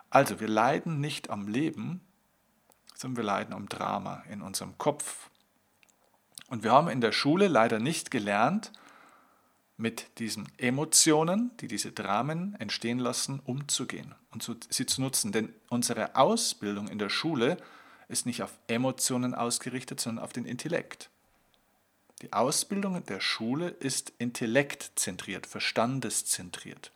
Also, 0.08 0.38
wir 0.38 0.48
leiden 0.48 1.00
nicht 1.00 1.30
am 1.30 1.48
Leben, 1.48 2.00
sondern 2.94 3.16
wir 3.16 3.24
leiden 3.24 3.54
am 3.54 3.68
Drama 3.68 4.22
in 4.30 4.40
unserem 4.40 4.78
Kopf. 4.78 5.30
Und 6.48 6.62
wir 6.62 6.70
haben 6.70 6.86
in 6.86 7.00
der 7.00 7.10
Schule 7.10 7.48
leider 7.48 7.80
nicht 7.80 8.12
gelernt, 8.12 8.70
mit 9.76 10.18
diesen 10.18 10.48
Emotionen, 10.58 11.50
die 11.60 11.68
diese 11.68 11.92
Dramen 11.92 12.54
entstehen 12.58 12.98
lassen, 12.98 13.40
umzugehen 13.44 14.14
und 14.30 14.50
sie 14.70 14.86
zu 14.86 15.00
nutzen. 15.02 15.32
Denn 15.32 15.52
unsere 15.68 16.16
Ausbildung 16.16 16.88
in 16.88 16.98
der 16.98 17.10
Schule 17.10 17.58
ist 18.08 18.26
nicht 18.26 18.42
auf 18.42 18.52
Emotionen 18.68 19.34
ausgerichtet, 19.34 20.00
sondern 20.00 20.24
auf 20.24 20.32
den 20.32 20.46
Intellekt. 20.46 21.10
Die 22.22 22.32
Ausbildung 22.32 23.04
der 23.04 23.20
Schule 23.20 23.68
ist 23.68 24.12
intellektzentriert, 24.18 25.46
verstandeszentriert. 25.46 26.92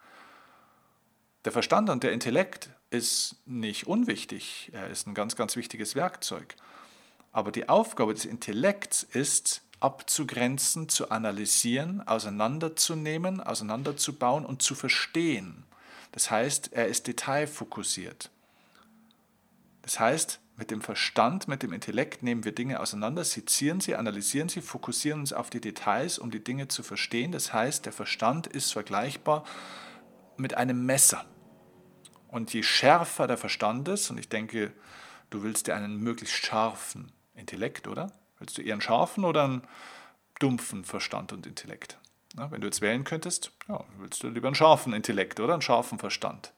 Der 1.45 1.53
Verstand 1.53 1.91
und 1.91 2.03
der 2.03 2.13
Intellekt 2.13 2.71
ist 2.91 3.37
nicht 3.47 3.87
unwichtig, 3.87 4.71
er 4.73 4.89
ist 4.89 5.07
ein 5.07 5.15
ganz, 5.15 5.37
ganz 5.37 5.57
wichtiges 5.57 5.95
Werkzeug. 5.95 6.57
Aber 7.33 7.53
die 7.53 7.69
Aufgabe 7.69 8.15
des 8.15 8.25
Intellekts 8.25 9.03
ist, 9.03 9.63
abzugrenzen, 9.81 10.89
zu 10.89 11.11
analysieren, 11.11 12.07
auseinanderzunehmen, 12.07 13.41
auseinanderzubauen 13.41 14.45
und 14.45 14.63
zu 14.63 14.75
verstehen. 14.75 15.65
Das 16.13 16.31
heißt, 16.31 16.73
er 16.73 16.87
ist 16.87 17.07
detailfokussiert. 17.07 18.31
Das 19.83 19.99
heißt, 19.99 20.41
mit 20.57 20.71
dem 20.71 20.83
Verstand, 20.83 21.49
mit 21.49 21.63
dem 21.63 21.73
Intellekt 21.73 22.23
nehmen 22.23 22.45
wir 22.45 22.53
Dinge 22.53 22.81
auseinander, 22.81 23.25
sezieren 23.25 23.81
sie, 23.81 23.97
analysieren 23.97 24.51
sie, 24.51 24.61
fokussieren 24.61 25.21
uns 25.21 25.33
auf 25.33 25.49
die 25.49 25.61
Details, 25.61 26.19
um 26.19 26.31
die 26.31 26.45
Dinge 26.45 26.69
zu 26.69 26.83
verstehen. 26.83 27.33
Das 27.33 27.55
heißt, 27.55 27.87
der 27.87 27.95
Verstand 27.95 28.47
ist 28.47 28.73
vergleichbar 28.73 29.45
mit 30.37 30.55
einem 30.55 30.85
Messer. 30.85 31.25
Und 32.29 32.53
je 32.53 32.63
schärfer 32.63 33.27
der 33.27 33.39
Verstand 33.39 33.89
ist, 33.89 34.11
und 34.11 34.19
ich 34.19 34.29
denke, 34.29 34.73
du 35.31 35.43
willst 35.43 35.67
dir 35.67 35.75
einen 35.75 35.97
möglichst 35.97 36.37
scharfen 36.37 37.11
Intellekt, 37.35 37.89
oder? 37.89 38.13
Willst 38.41 38.59
du 38.59 38.63
eher 38.63 38.73
einen 38.73 38.81
scharfen 38.81 39.25
oder 39.25 39.45
einen 39.45 39.63
dumpfen 40.41 40.85
Verstand 40.85 41.33
und 41.33 41.47
Intellekt? 41.47 41.99
wenn 42.37 42.61
du 42.61 42.69
jetzt 42.69 42.81
wählen 42.81 43.03
könntest, 43.03 43.51
ja, 43.69 43.85
willst 43.99 44.23
du 44.23 44.29
lieber 44.29 44.47
einen 44.47 44.55
scharfen 44.55 44.93
Intellekt 44.93 45.41
oder 45.41 45.53
einen 45.53 45.63
scharfen 45.63 45.99
Verstand. 45.99 46.53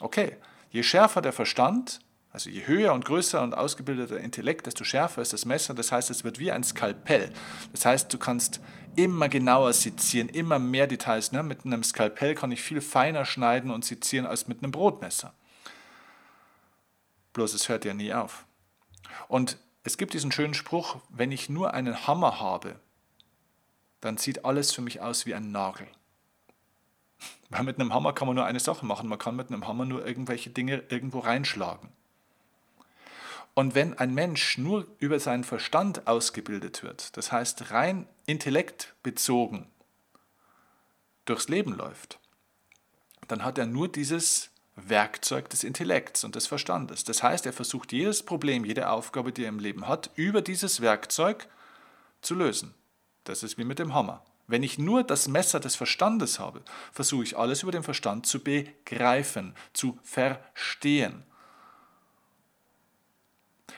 Okay, 0.00 0.36
je 0.70 0.82
schärfer 0.82 1.20
der 1.20 1.34
Verstand, 1.34 2.00
also 2.32 2.48
je 2.48 2.66
höher 2.66 2.94
und 2.94 3.04
größer 3.04 3.42
und 3.42 3.52
ausgebildeter 3.52 4.18
Intellekt, 4.18 4.66
desto 4.66 4.84
schärfer 4.84 5.20
ist 5.20 5.34
das 5.34 5.44
Messer. 5.44 5.74
Das 5.74 5.92
heißt, 5.92 6.10
es 6.10 6.24
wird 6.24 6.38
wie 6.38 6.50
ein 6.50 6.64
Skalpell. 6.64 7.30
Das 7.72 7.84
heißt, 7.84 8.12
du 8.12 8.16
kannst 8.16 8.60
immer 8.96 9.28
genauer 9.28 9.74
sezieren, 9.74 10.30
immer 10.30 10.58
mehr 10.58 10.86
Details. 10.86 11.32
Ne? 11.32 11.42
Mit 11.42 11.66
einem 11.66 11.82
Skalpell 11.82 12.34
kann 12.34 12.50
ich 12.50 12.62
viel 12.62 12.80
feiner 12.80 13.26
schneiden 13.26 13.70
und 13.70 13.84
sezieren 13.84 14.24
als 14.24 14.48
mit 14.48 14.62
einem 14.62 14.72
Brotmesser. 14.72 15.34
Bloß 17.34 17.52
es 17.52 17.68
hört 17.68 17.84
ja 17.84 17.92
nie 17.92 18.14
auf. 18.14 18.46
Und 19.28 19.58
es 19.84 19.96
gibt 19.96 20.14
diesen 20.14 20.32
schönen 20.32 20.54
Spruch, 20.54 20.96
wenn 21.08 21.32
ich 21.32 21.48
nur 21.48 21.74
einen 21.74 22.06
Hammer 22.06 22.40
habe, 22.40 22.76
dann 24.00 24.16
sieht 24.16 24.44
alles 24.44 24.72
für 24.72 24.80
mich 24.80 25.00
aus 25.00 25.26
wie 25.26 25.34
ein 25.34 25.50
Nagel. 25.50 25.88
Weil 27.50 27.64
mit 27.64 27.78
einem 27.78 27.92
Hammer 27.92 28.12
kann 28.12 28.26
man 28.26 28.36
nur 28.36 28.46
eine 28.46 28.60
Sache 28.60 28.86
machen, 28.86 29.08
man 29.08 29.18
kann 29.18 29.36
mit 29.36 29.48
einem 29.48 29.66
Hammer 29.66 29.84
nur 29.84 30.06
irgendwelche 30.06 30.50
Dinge 30.50 30.84
irgendwo 30.88 31.20
reinschlagen. 31.20 31.88
Und 33.54 33.74
wenn 33.74 33.98
ein 33.98 34.14
Mensch 34.14 34.56
nur 34.56 34.86
über 34.98 35.20
seinen 35.20 35.44
Verstand 35.44 36.06
ausgebildet 36.06 36.82
wird, 36.82 37.16
das 37.16 37.32
heißt 37.32 37.70
rein 37.70 38.08
intellektbezogen 38.24 39.66
durchs 41.26 41.48
Leben 41.48 41.76
läuft, 41.76 42.18
dann 43.28 43.44
hat 43.44 43.58
er 43.58 43.66
nur 43.66 43.88
dieses 43.88 44.51
Werkzeug 44.88 45.48
des 45.50 45.64
Intellekts 45.64 46.24
und 46.24 46.34
des 46.34 46.46
Verstandes. 46.46 47.04
Das 47.04 47.22
heißt, 47.22 47.46
er 47.46 47.52
versucht 47.52 47.92
jedes 47.92 48.22
Problem, 48.22 48.64
jede 48.64 48.90
Aufgabe, 48.90 49.32
die 49.32 49.44
er 49.44 49.48
im 49.48 49.58
Leben 49.58 49.88
hat, 49.88 50.10
über 50.14 50.42
dieses 50.42 50.80
Werkzeug 50.80 51.48
zu 52.20 52.34
lösen. 52.34 52.74
Das 53.24 53.42
ist 53.42 53.58
wie 53.58 53.64
mit 53.64 53.78
dem 53.78 53.94
Hammer. 53.94 54.24
Wenn 54.46 54.62
ich 54.62 54.78
nur 54.78 55.04
das 55.04 55.28
Messer 55.28 55.60
des 55.60 55.76
Verstandes 55.76 56.38
habe, 56.38 56.62
versuche 56.92 57.22
ich 57.22 57.38
alles 57.38 57.62
über 57.62 57.72
den 57.72 57.82
Verstand 57.82 58.26
zu 58.26 58.40
begreifen, 58.40 59.54
zu 59.72 59.98
verstehen. 60.02 61.24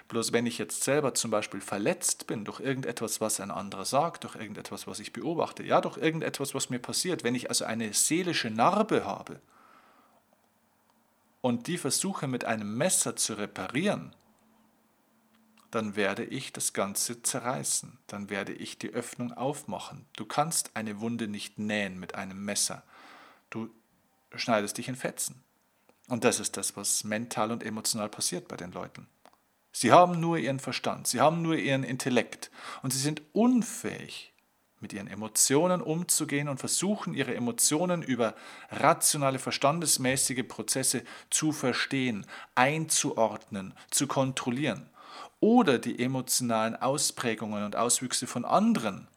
Bloß 0.09 0.33
wenn 0.33 0.47
ich 0.47 0.59
jetzt 0.59 0.83
selber 0.83 1.15
zum 1.15 1.31
Beispiel 1.31 1.61
verletzt 1.61 2.27
bin 2.27 2.45
durch 2.45 2.61
irgendetwas, 2.61 3.21
was 3.21 3.41
ein 3.41 3.51
anderer 3.51 3.85
sagt, 3.85 4.25
durch 4.25 4.37
irgendetwas, 4.37 4.87
was 4.87 4.99
ich 4.99 5.13
beobachte, 5.13 5.63
ja, 5.63 5.81
durch 5.81 5.97
irgendetwas, 5.97 6.55
was 6.55 6.71
mir 6.71 6.79
passiert, 6.79 7.25
wenn 7.25 7.35
ich 7.35 7.49
also 7.49 7.65
eine 7.65 7.93
seelische 7.93 8.51
Narbe 8.51 9.05
habe 9.05 9.41
und 11.45 11.67
die 11.67 11.77
versuche 11.77 12.27
mit 12.27 12.47
einem 12.47 12.75
Messer 12.79 13.17
zu 13.17 13.35
reparieren, 13.35 14.17
dann 15.71 15.95
werde 15.95 16.25
ich 16.25 16.55
das 16.55 16.73
Ganze 16.73 17.23
zerreißen, 17.23 17.99
dann 18.07 18.31
werde 18.31 18.55
ich 18.55 18.79
die 18.79 18.89
Öffnung 18.89 19.31
aufmachen. 19.31 20.07
Du 20.17 20.25
kannst 20.25 20.71
eine 20.73 21.01
Wunde 21.01 21.29
nicht 21.29 21.59
nähen 21.59 22.01
mit 22.01 22.15
einem 22.15 22.43
Messer, 22.43 22.83
du 23.51 23.69
schneidest 24.35 24.79
dich 24.79 24.89
in 24.89 24.97
Fetzen. 24.97 25.45
Und 26.09 26.25
das 26.25 26.41
ist 26.41 26.57
das, 26.57 26.79
was 26.79 27.05
mental 27.05 27.53
und 27.53 27.63
emotional 27.63 28.09
passiert 28.09 28.49
bei 28.49 28.57
den 28.57 28.73
Leuten. 28.73 29.07
Sie 29.71 29.93
haben 29.93 30.21
nur 30.21 30.39
ihren 30.39 30.61
Verstand, 30.61 31.09
sie 31.09 31.21
haben 31.21 31.43
nur 31.43 31.57
ihren 31.57 31.85
Intellekt 31.85 32.51
und 32.83 32.91
sie 32.91 33.01
sind 33.01 33.21
unfähig, 33.35 34.33
mit 34.85 34.93
ihren 34.93 35.09
Emotionen 35.09 35.81
umzugehen 35.81 36.47
und 36.47 36.61
versuchen, 36.61 37.15
ihre 37.15 37.35
Emotionen 37.35 38.03
über 38.03 38.35
rationale, 38.71 39.39
verstandesmäßige 39.39 40.47
Prozesse 40.47 41.05
zu 41.31 41.53
verstehen, 41.53 42.27
einzuordnen, 42.55 43.73
zu 43.91 44.07
kontrollieren 44.07 44.91
oder 45.41 45.79
die 45.79 45.99
emotionalen 45.99 46.77
Ausprägungen 46.77 47.65
und 47.65 47.77
Auswüchse 47.77 48.27
von 48.27 48.45
anderen 48.45 49.09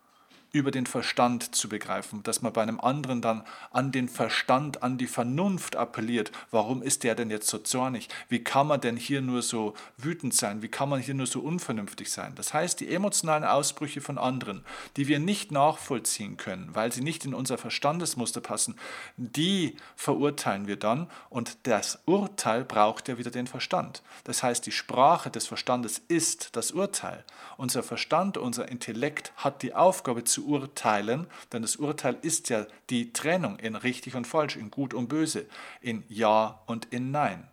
über 0.58 0.72
den 0.72 0.86
Verstand 0.86 1.56
zu 1.56 1.70
begreifen, 1.70 2.24
dass 2.24 2.42
man 2.42 2.54
bei 2.54 2.62
einem 2.62 2.80
anderen 2.80 3.22
dann 3.22 3.44
an 3.72 3.92
den 3.92 4.10
Verstand, 4.10 4.84
an 4.84 4.98
die 4.98 5.08
Vernunft 5.08 5.76
appelliert. 5.76 6.32
Warum 6.52 6.82
ist 6.82 7.04
der 7.04 7.16
denn 7.16 7.30
jetzt 7.30 7.48
so 7.48 7.58
zornig? 7.60 8.10
Wie 8.30 8.44
kann 8.44 8.68
man 8.68 8.82
denn 8.82 8.98
hier 8.98 9.22
nur 9.22 9.42
so 9.42 9.74
wütend 9.98 10.34
sein? 10.34 10.62
Wie 10.62 10.68
kann 10.68 10.90
man 10.90 11.00
hier 11.00 11.14
nur 11.14 11.28
so 11.28 11.40
unvernünftig 11.40 12.12
sein? 12.12 12.34
Das 12.36 12.54
heißt, 12.54 12.80
die 12.80 12.90
emotionalen 12.90 13.44
Ausbrüche 13.44 14.02
von 14.02 14.18
anderen, 14.18 14.64
die 14.96 15.08
wir 15.08 15.20
nicht 15.20 15.52
nachvollziehen 15.52 16.38
können, 16.38 16.70
weil 16.74 16.92
sie 16.92 17.02
nicht 17.02 17.26
in 17.26 17.34
unser 17.34 17.58
Verstandesmuster 17.58 18.42
passen, 18.42 18.76
die 19.18 19.76
verurteilen 19.96 20.68
wir 20.68 20.78
dann 20.78 21.08
und 21.30 21.58
das 21.64 22.00
Urteil 22.06 22.64
braucht 22.64 23.08
ja 23.08 23.18
wieder 23.18 23.32
den 23.32 23.48
Verstand. 23.48 24.02
Das 24.24 24.44
heißt, 24.44 24.66
die 24.66 24.72
Sprache 24.72 25.30
des 25.30 25.48
Verstandes 25.48 26.02
ist 26.08 26.56
das 26.56 26.72
Urteil. 26.72 27.24
Unser 27.58 27.84
Verstand, 27.84 28.38
unser 28.38 28.70
Intellekt 28.70 29.32
hat 29.38 29.62
die 29.62 29.74
Aufgabe 29.74 30.24
zu 30.24 30.47
urteilen, 30.48 31.28
denn 31.52 31.62
das 31.62 31.76
Urteil 31.76 32.18
ist 32.22 32.50
ja 32.50 32.66
die 32.90 33.14
Trennung 33.14 33.60
in 33.60 33.76
richtig 33.76 34.16
und 34.16 34.26
falsch, 34.26 34.56
in 34.56 34.72
gut 34.72 34.94
und 34.94 35.08
böse, 35.08 35.46
in 35.82 36.04
Ja 36.08 36.62
und 36.66 36.86
in 36.86 37.12
Nein. 37.12 37.48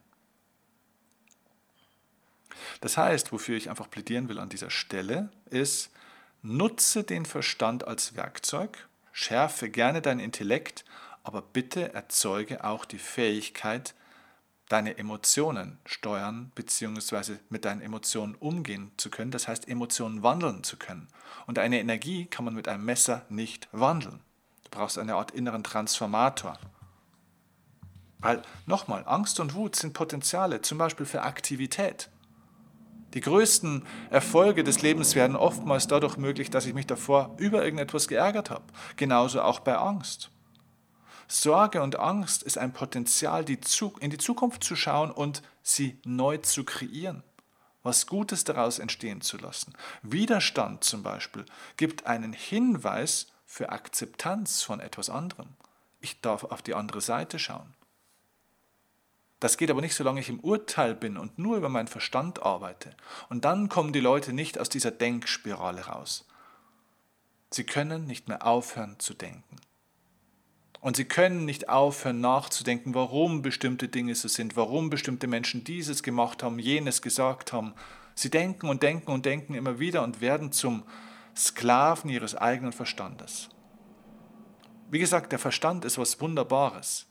Das 2.81 2.97
heißt, 2.97 3.33
wofür 3.33 3.57
ich 3.57 3.71
einfach 3.71 3.91
plädieren 3.91 4.29
will 4.29 4.39
an 4.39 4.49
dieser 4.49 4.71
Stelle, 4.71 5.31
ist, 5.51 5.91
nutze 6.43 7.05
den 7.05 7.27
Verstand 7.27 7.87
als 7.87 8.17
Werkzeug, 8.17 8.89
schärfe 9.13 9.71
gerne 9.71 10.03
dein 10.03 10.21
Intellekt, 10.21 10.85
aber 11.23 11.43
bitte 11.43 11.95
erzeuge 11.95 12.65
auch 12.65 12.85
die 12.85 12.99
Fähigkeit, 12.99 13.95
deine 14.69 14.97
Emotionen 14.99 15.79
steuern 15.85 16.51
bzw. 16.55 17.37
mit 17.49 17.65
deinen 17.65 17.83
Emotionen 17.83 18.35
umgehen 18.35 18.93
zu 18.97 19.11
können, 19.11 19.31
das 19.31 19.47
heißt 19.49 19.69
Emotionen 19.69 20.23
wandeln 20.23 20.65
zu 20.65 20.77
können. 20.77 21.09
Und 21.47 21.59
eine 21.59 21.81
Energie 21.81 22.27
kann 22.27 22.45
man 22.45 22.55
mit 22.55 22.69
einem 22.69 22.85
Messer 22.85 23.23
nicht 23.29 23.69
wandeln. 23.73 24.21
Du 24.65 24.71
brauchst 24.71 24.99
eine 24.99 25.15
Art 25.15 25.31
inneren 25.33 25.65
Transformator. 25.65 26.59
Weil, 28.19 28.41
nochmal, 28.65 29.05
Angst 29.07 29.39
und 29.39 29.55
Wut 29.55 29.77
sind 29.77 29.93
Potenziale, 29.93 30.63
zum 30.63 30.79
Beispiel 30.79 31.05
für 31.05 31.23
Aktivität. 31.23 32.09
Die 33.13 33.21
größten 33.21 33.85
Erfolge 34.11 34.65
des 34.65 34.83
Lebens 34.83 35.15
werden 35.15 35.37
oftmals 35.37 35.87
dadurch 35.87 36.17
möglich, 36.17 36.51
dass 36.51 36.67
ich 36.67 36.75
mich 36.75 36.87
davor 36.87 37.35
über 37.37 37.63
irgendetwas 37.63 38.09
geärgert 38.09 38.51
habe. 38.51 38.65
Genauso 38.97 39.43
auch 39.43 39.61
bei 39.61 39.77
Angst. 39.77 40.31
Sorge 41.29 41.83
und 41.83 41.99
Angst 41.99 42.43
ist 42.43 42.59
ein 42.59 42.73
Potenzial, 42.73 43.45
in 43.49 44.11
die 44.11 44.19
Zukunft 44.19 44.65
zu 44.65 44.77
schauen 44.77 45.11
und 45.11 45.43
sie 45.63 45.99
neu 46.05 46.39
zu 46.39 46.65
kreieren, 46.65 47.23
was 47.83 48.07
Gutes 48.07 48.45
daraus 48.45 48.79
entstehen 48.79 49.21
zu 49.21 49.37
lassen. 49.37 49.75
Widerstand 50.03 50.85
zum 50.85 51.03
Beispiel 51.03 51.45
gibt 51.77 52.07
einen 52.07 52.33
Hinweis 52.33 53.29
für 53.47 53.71
Akzeptanz 53.71 54.63
von 54.63 54.81
etwas 54.81 55.11
anderem. 55.11 55.49
Ich 56.01 56.21
darf 56.21 56.45
auf 56.45 56.63
die 56.63 56.75
andere 56.75 57.01
Seite 57.01 57.39
schauen. 57.39 57.75
Das 59.41 59.59
geht 59.59 59.71
aber 59.71 59.83
nicht, 59.83 59.95
solange 59.95 60.21
ich 60.21 60.31
im 60.31 60.41
Urteil 60.41 60.95
bin 60.95 61.19
und 61.19 61.39
nur 61.39 61.57
über 61.57 61.69
meinen 61.69 61.87
Verstand 61.87 62.43
arbeite. 62.43 62.97
Und 63.29 63.45
dann 63.45 63.69
kommen 63.69 63.93
die 63.93 64.01
Leute 64.01 64.33
nicht 64.33 64.59
aus 64.59 64.71
dieser 64.71 64.91
Denkspirale 64.91 65.87
raus. 65.87 66.27
Sie 67.51 67.65
können 67.65 68.07
nicht 68.07 68.27
mehr 68.27 68.47
aufhören 68.47 68.99
zu 68.99 69.15
denken. 69.15 69.57
Und 70.85 70.97
sie 70.97 71.07
können 71.07 71.47
nicht 71.47 71.71
aufhören 71.71 72.21
nachzudenken, 72.21 72.93
warum 72.95 73.41
bestimmte 73.41 73.89
Dinge 73.89 74.15
so 74.15 74.29
sind, 74.29 74.55
warum 74.55 74.91
bestimmte 74.91 75.27
Menschen 75.27 75.65
dieses 75.65 76.03
gemacht 76.03 76.43
haben, 76.43 76.59
jenes 76.59 77.01
gesagt 77.01 77.55
haben. 77.55 77.73
Sie 78.15 78.29
denken 78.29 78.69
und 78.69 78.83
denken 78.83 79.11
und 79.11 79.25
denken 79.25 79.55
immer 79.55 79.79
wieder 79.79 80.03
und 80.03 80.21
werden 80.21 80.53
zum 80.53 80.83
Sklaven 81.35 82.11
ihres 82.11 82.35
eigenen 82.35 82.75
Verstandes. 82.75 83.49
Wie 84.91 84.99
gesagt, 84.99 85.33
der 85.33 85.39
Verstand 85.39 85.87
ist 85.87 85.97
was 85.97 86.21
Wunderbares, 86.21 87.07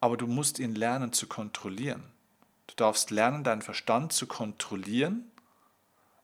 aber 0.00 0.16
du 0.16 0.26
musst 0.26 0.58
ihn 0.58 0.74
lernen 0.74 1.12
zu 1.12 1.26
kontrollieren. 1.26 2.04
Du 2.66 2.74
darfst 2.76 3.10
lernen, 3.10 3.44
deinen 3.44 3.60
Verstand 3.60 4.14
zu 4.14 4.26
kontrollieren 4.26 5.30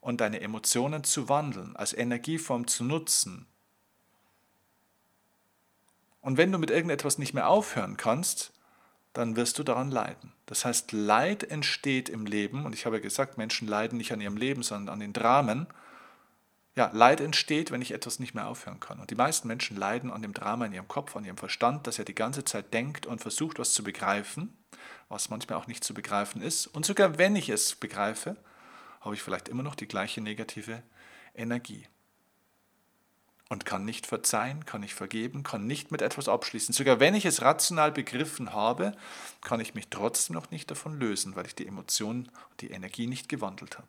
und 0.01 0.23
deine 0.23 0.41
Emotionen 0.41 1.05
zu 1.05 1.29
wandeln, 1.29 1.77
als 1.77 1.93
Energieform 1.93 2.67
zu 2.67 2.83
nutzen, 2.83 3.47
und 6.27 6.39
wenn 6.39 6.51
du 6.51 6.59
mit 6.59 6.73
irgendetwas 6.73 7.19
nicht 7.19 7.35
mehr 7.35 7.49
aufhören 7.49 7.97
kannst, 7.97 8.53
dann 9.13 9.37
wirst 9.37 9.61
du 9.61 9.63
daran 9.63 9.93
leiden. 9.93 10.33
Das 10.47 10.65
heißt, 10.65 10.91
Leid 10.91 11.45
entsteht 11.45 12.09
im 12.09 12.27
Leben, 12.27 12.67
und 12.67 12.75
ich 12.75 12.85
habe 12.85 12.97
ja 12.97 13.01
gesagt, 13.01 13.39
Menschen 13.39 13.69
leiden 13.69 13.97
nicht 13.97 14.13
an 14.13 14.21
ihrem 14.21 14.37
Leben, 14.37 14.65
sondern 14.65 14.93
an 14.93 14.99
den 14.99 15.13
Dramen. 15.13 15.69
Ja, 16.75 16.91
Leid 16.93 17.21
entsteht, 17.21 17.71
wenn 17.71 17.81
ich 17.81 17.93
etwas 17.93 18.19
nicht 18.19 18.35
mehr 18.35 18.49
aufhören 18.49 18.81
kann. 18.81 18.99
Und 18.99 19.13
die 19.13 19.15
meisten 19.15 19.47
Menschen 19.47 19.77
leiden 19.77 20.11
an 20.11 20.21
dem 20.21 20.35
Drama 20.35 20.67
in 20.67 20.73
ihrem 20.73 20.89
Kopf, 20.89 21.15
an 21.15 21.25
ihrem 21.25 21.37
Verstand, 21.37 21.87
dass 21.87 22.01
er 22.01 22.05
die 22.05 22.17
ganze 22.17 22.45
Zeit 22.45 22.75
denkt 22.75 23.07
und 23.07 23.21
versucht, 23.21 23.61
was 23.61 23.73
zu 23.73 23.85
begreifen, 23.85 24.53
was 25.09 25.31
manchmal 25.31 25.61
auch 25.61 25.69
nicht 25.69 25.85
zu 25.85 25.95
begreifen 25.95 26.43
ist. 26.43 26.67
Und 26.67 26.85
sogar 26.85 27.19
wenn 27.19 27.37
ich 27.37 27.51
es 27.51 27.77
begreife, 27.77 28.37
habe 29.01 29.15
ich 29.15 29.23
vielleicht 29.23 29.49
immer 29.49 29.63
noch 29.63 29.77
die 29.77 29.87
gleiche 29.87 30.21
negative 30.21 30.83
Energie 31.37 31.87
und 33.49 33.65
kann 33.65 33.85
nicht 33.85 34.07
verzeihen, 34.07 34.65
kann 34.67 34.81
nicht 34.81 34.95
vergeben, 34.95 35.43
kann 35.43 35.67
nicht 35.67 35.93
mit 35.93 36.03
etwas 36.03 36.29
abschließen. 36.29 36.75
Sogar 36.75 36.99
wenn 36.99 37.15
ich 37.15 37.25
es 37.25 37.43
rational 37.43 37.93
begriffen 37.93 38.53
habe, 38.53 38.93
kann 39.41 39.61
ich 39.61 39.75
mich 39.75 39.89
trotzdem 39.89 40.35
noch 40.35 40.51
nicht 40.51 40.71
davon 40.71 40.99
lösen, 40.99 41.37
weil 41.37 41.47
ich 41.47 41.55
die 41.55 41.67
Emotionen 41.67 42.29
und 42.51 42.61
die 42.61 42.71
Energie 42.71 43.07
nicht 43.07 43.29
gewandelt 43.29 43.79
habe. 43.79 43.89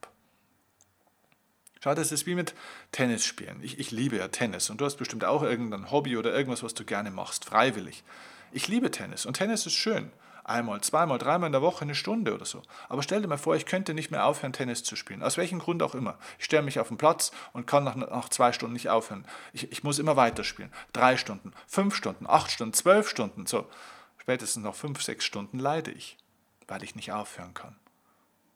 Ja, 1.84 1.96
das 1.96 2.12
ist 2.12 2.26
wie 2.26 2.36
mit 2.36 2.54
Tennis 2.92 3.26
spielen. 3.26 3.60
Ich, 3.62 3.80
ich 3.80 3.92
liebe 3.92 4.18
ja 4.18 4.28
Tennis 4.28 4.70
und 4.70 4.82
du 4.82 4.86
hast 4.86 4.98
bestimmt 4.98 5.24
auch 5.26 5.42
irgendein 5.42 5.90
Hobby 5.90 6.18
oder 6.18 6.34
irgendwas, 6.34 6.64
was 6.64 6.74
du 6.74 6.84
gerne 6.84 7.12
machst, 7.12 7.46
freiwillig. 7.46 8.04
Ich 8.52 8.68
liebe 8.68 8.92
Tennis 8.92 9.26
und 9.26 9.36
Tennis 9.36 9.66
ist 9.66 9.74
schön. 9.74 10.12
Einmal, 10.48 10.80
zweimal, 10.80 11.18
dreimal 11.18 11.48
in 11.48 11.52
der 11.52 11.62
Woche 11.62 11.82
eine 11.82 11.94
Stunde 11.94 12.34
oder 12.34 12.46
so. 12.46 12.62
Aber 12.88 13.04
stell 13.04 13.22
dir 13.22 13.28
mal 13.28 13.38
vor, 13.38 13.58
ich 13.58 13.66
könnte 13.66 13.94
nicht 13.94 14.12
mehr 14.12 14.26
aufhören, 14.26 14.54
Tennis 14.54 14.82
zu 14.82 14.96
spielen. 14.96 15.22
Aus 15.22 15.36
welchem 15.36 15.60
Grund 15.60 15.84
auch 15.84 15.94
immer. 15.94 16.18
Ich 16.40 16.46
stelle 16.46 16.64
mich 16.64 16.80
auf 16.80 16.88
den 16.88 16.98
Platz 16.98 17.32
und 17.52 17.68
kann 17.68 17.84
nach, 17.84 17.96
nach 17.96 18.30
zwei 18.30 18.54
Stunden 18.54 18.72
nicht 18.72 18.90
aufhören. 18.90 19.26
Ich, 19.52 19.70
ich 19.74 19.84
muss 19.84 20.00
immer 20.00 20.16
weiterspielen. 20.16 20.72
Drei 20.94 21.18
Stunden, 21.18 21.52
fünf 21.68 21.96
Stunden, 21.96 22.26
acht 22.26 22.50
Stunden, 22.50 22.74
zwölf 22.74 23.10
Stunden. 23.10 23.46
So, 23.46 23.68
spätestens 24.20 24.64
noch 24.64 24.74
fünf, 24.74 25.04
sechs 25.04 25.26
Stunden 25.26 25.60
leide 25.60 25.92
ich, 25.92 26.18
weil 26.66 26.82
ich 26.82 26.96
nicht 26.96 27.12
aufhören 27.12 27.54
kann. 27.54 27.76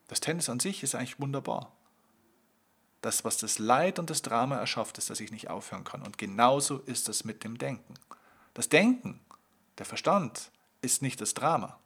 Das 0.08 0.22
Tennis 0.22 0.50
an 0.50 0.62
sich 0.62 0.84
ist 0.84 0.96
eigentlich 0.96 1.20
wunderbar. 1.20 1.74
Das, 3.02 3.26
was 3.26 3.36
das 3.36 3.60
Leid 3.60 4.00
und 4.00 4.10
das 4.10 4.22
Drama 4.22 4.56
erschafft, 4.58 4.98
ist, 4.98 5.10
dass 5.10 5.20
ich 5.20 5.32
nicht 5.32 5.50
aufhören 5.50 5.84
kann. 5.84 6.04
Und 6.04 6.18
genauso 6.18 6.78
ist 6.78 7.10
es 7.10 7.26
mit 7.26 7.44
dem 7.44 7.58
Denken. 7.58 7.96
Das 8.54 8.70
Denken, 8.70 9.20
der 9.78 9.86
Verstand, 9.86 10.52
ist 10.82 11.02
nicht 11.02 11.22
das 11.22 11.34
Drama, 11.34 11.80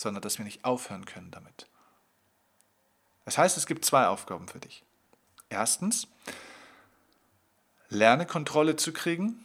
sondern 0.00 0.22
dass 0.22 0.38
wir 0.38 0.44
nicht 0.46 0.64
aufhören 0.64 1.04
können 1.04 1.30
damit. 1.30 1.66
Das 3.26 3.36
heißt, 3.36 3.58
es 3.58 3.66
gibt 3.66 3.84
zwei 3.84 4.06
Aufgaben 4.06 4.48
für 4.48 4.58
dich. 4.58 4.82
Erstens, 5.50 6.08
lerne 7.90 8.24
Kontrolle 8.24 8.76
zu 8.76 8.94
kriegen 8.94 9.44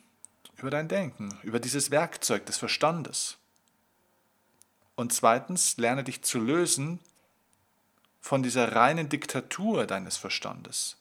über 0.57 0.69
dein 0.69 0.87
Denken, 0.87 1.37
über 1.43 1.59
dieses 1.59 1.91
Werkzeug 1.91 2.45
des 2.45 2.57
Verstandes. 2.57 3.37
Und 4.95 5.11
zweitens, 5.11 5.75
lerne 5.75 6.05
dich 6.05 6.21
zu 6.23 6.39
lösen 6.39 6.99
von 8.21 8.41
dieser 8.41 8.73
reinen 8.73 9.09
Diktatur 9.09 9.85
deines 9.85 10.15
Verstandes, 10.15 10.95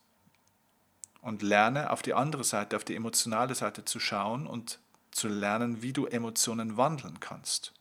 und 1.20 1.40
lerne 1.40 1.90
auf 1.90 2.02
die 2.02 2.12
andere 2.12 2.44
Seite, 2.44 2.76
auf 2.76 2.84
die 2.84 2.96
emotionale 2.96 3.54
Seite 3.54 3.84
zu 3.84 3.99
schauen 3.99 4.46
und 4.46 4.78
zu 5.11 5.28
lernen, 5.28 5.80
wie 5.80 5.94
du 5.94 6.04
Emotionen 6.04 6.76
wandeln 6.76 7.18
kannst. 7.18 7.73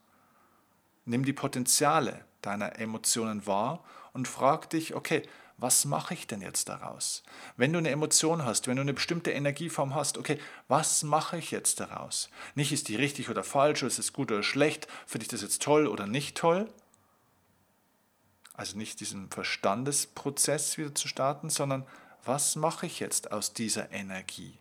Nimm 1.05 1.25
die 1.25 1.33
Potenziale 1.33 2.25
deiner 2.41 2.79
Emotionen 2.79 3.45
wahr 3.45 3.83
und 4.13 4.27
frag 4.27 4.69
dich, 4.69 4.95
okay, 4.95 5.23
was 5.57 5.85
mache 5.85 6.13
ich 6.13 6.27
denn 6.27 6.41
jetzt 6.41 6.67
daraus? 6.67 7.23
Wenn 7.57 7.71
du 7.71 7.79
eine 7.79 7.89
Emotion 7.89 8.43
hast, 8.43 8.67
wenn 8.67 8.75
du 8.75 8.81
eine 8.81 8.93
bestimmte 8.93 9.31
Energieform 9.31 9.93
hast, 9.93 10.17
okay, 10.17 10.39
was 10.67 11.03
mache 11.03 11.37
ich 11.37 11.51
jetzt 11.51 11.79
daraus? 11.79 12.29
Nicht 12.55 12.71
ist 12.71 12.87
die 12.87 12.95
richtig 12.95 13.29
oder 13.29 13.43
falsch, 13.43 13.83
oder 13.83 13.87
ist 13.87 13.99
es 13.99 14.13
gut 14.13 14.31
oder 14.31 14.43
schlecht, 14.43 14.87
finde 15.05 15.23
ich 15.23 15.29
das 15.29 15.41
jetzt 15.41 15.61
toll 15.61 15.87
oder 15.87 16.07
nicht 16.07 16.35
toll? 16.37 16.69
Also 18.55 18.77
nicht 18.77 18.99
diesen 18.99 19.29
Verstandesprozess 19.29 20.77
wieder 20.77 20.93
zu 20.93 21.07
starten, 21.07 21.49
sondern 21.49 21.85
was 22.25 22.55
mache 22.55 22.85
ich 22.85 22.99
jetzt 22.99 23.31
aus 23.31 23.53
dieser 23.53 23.91
Energie? 23.91 24.57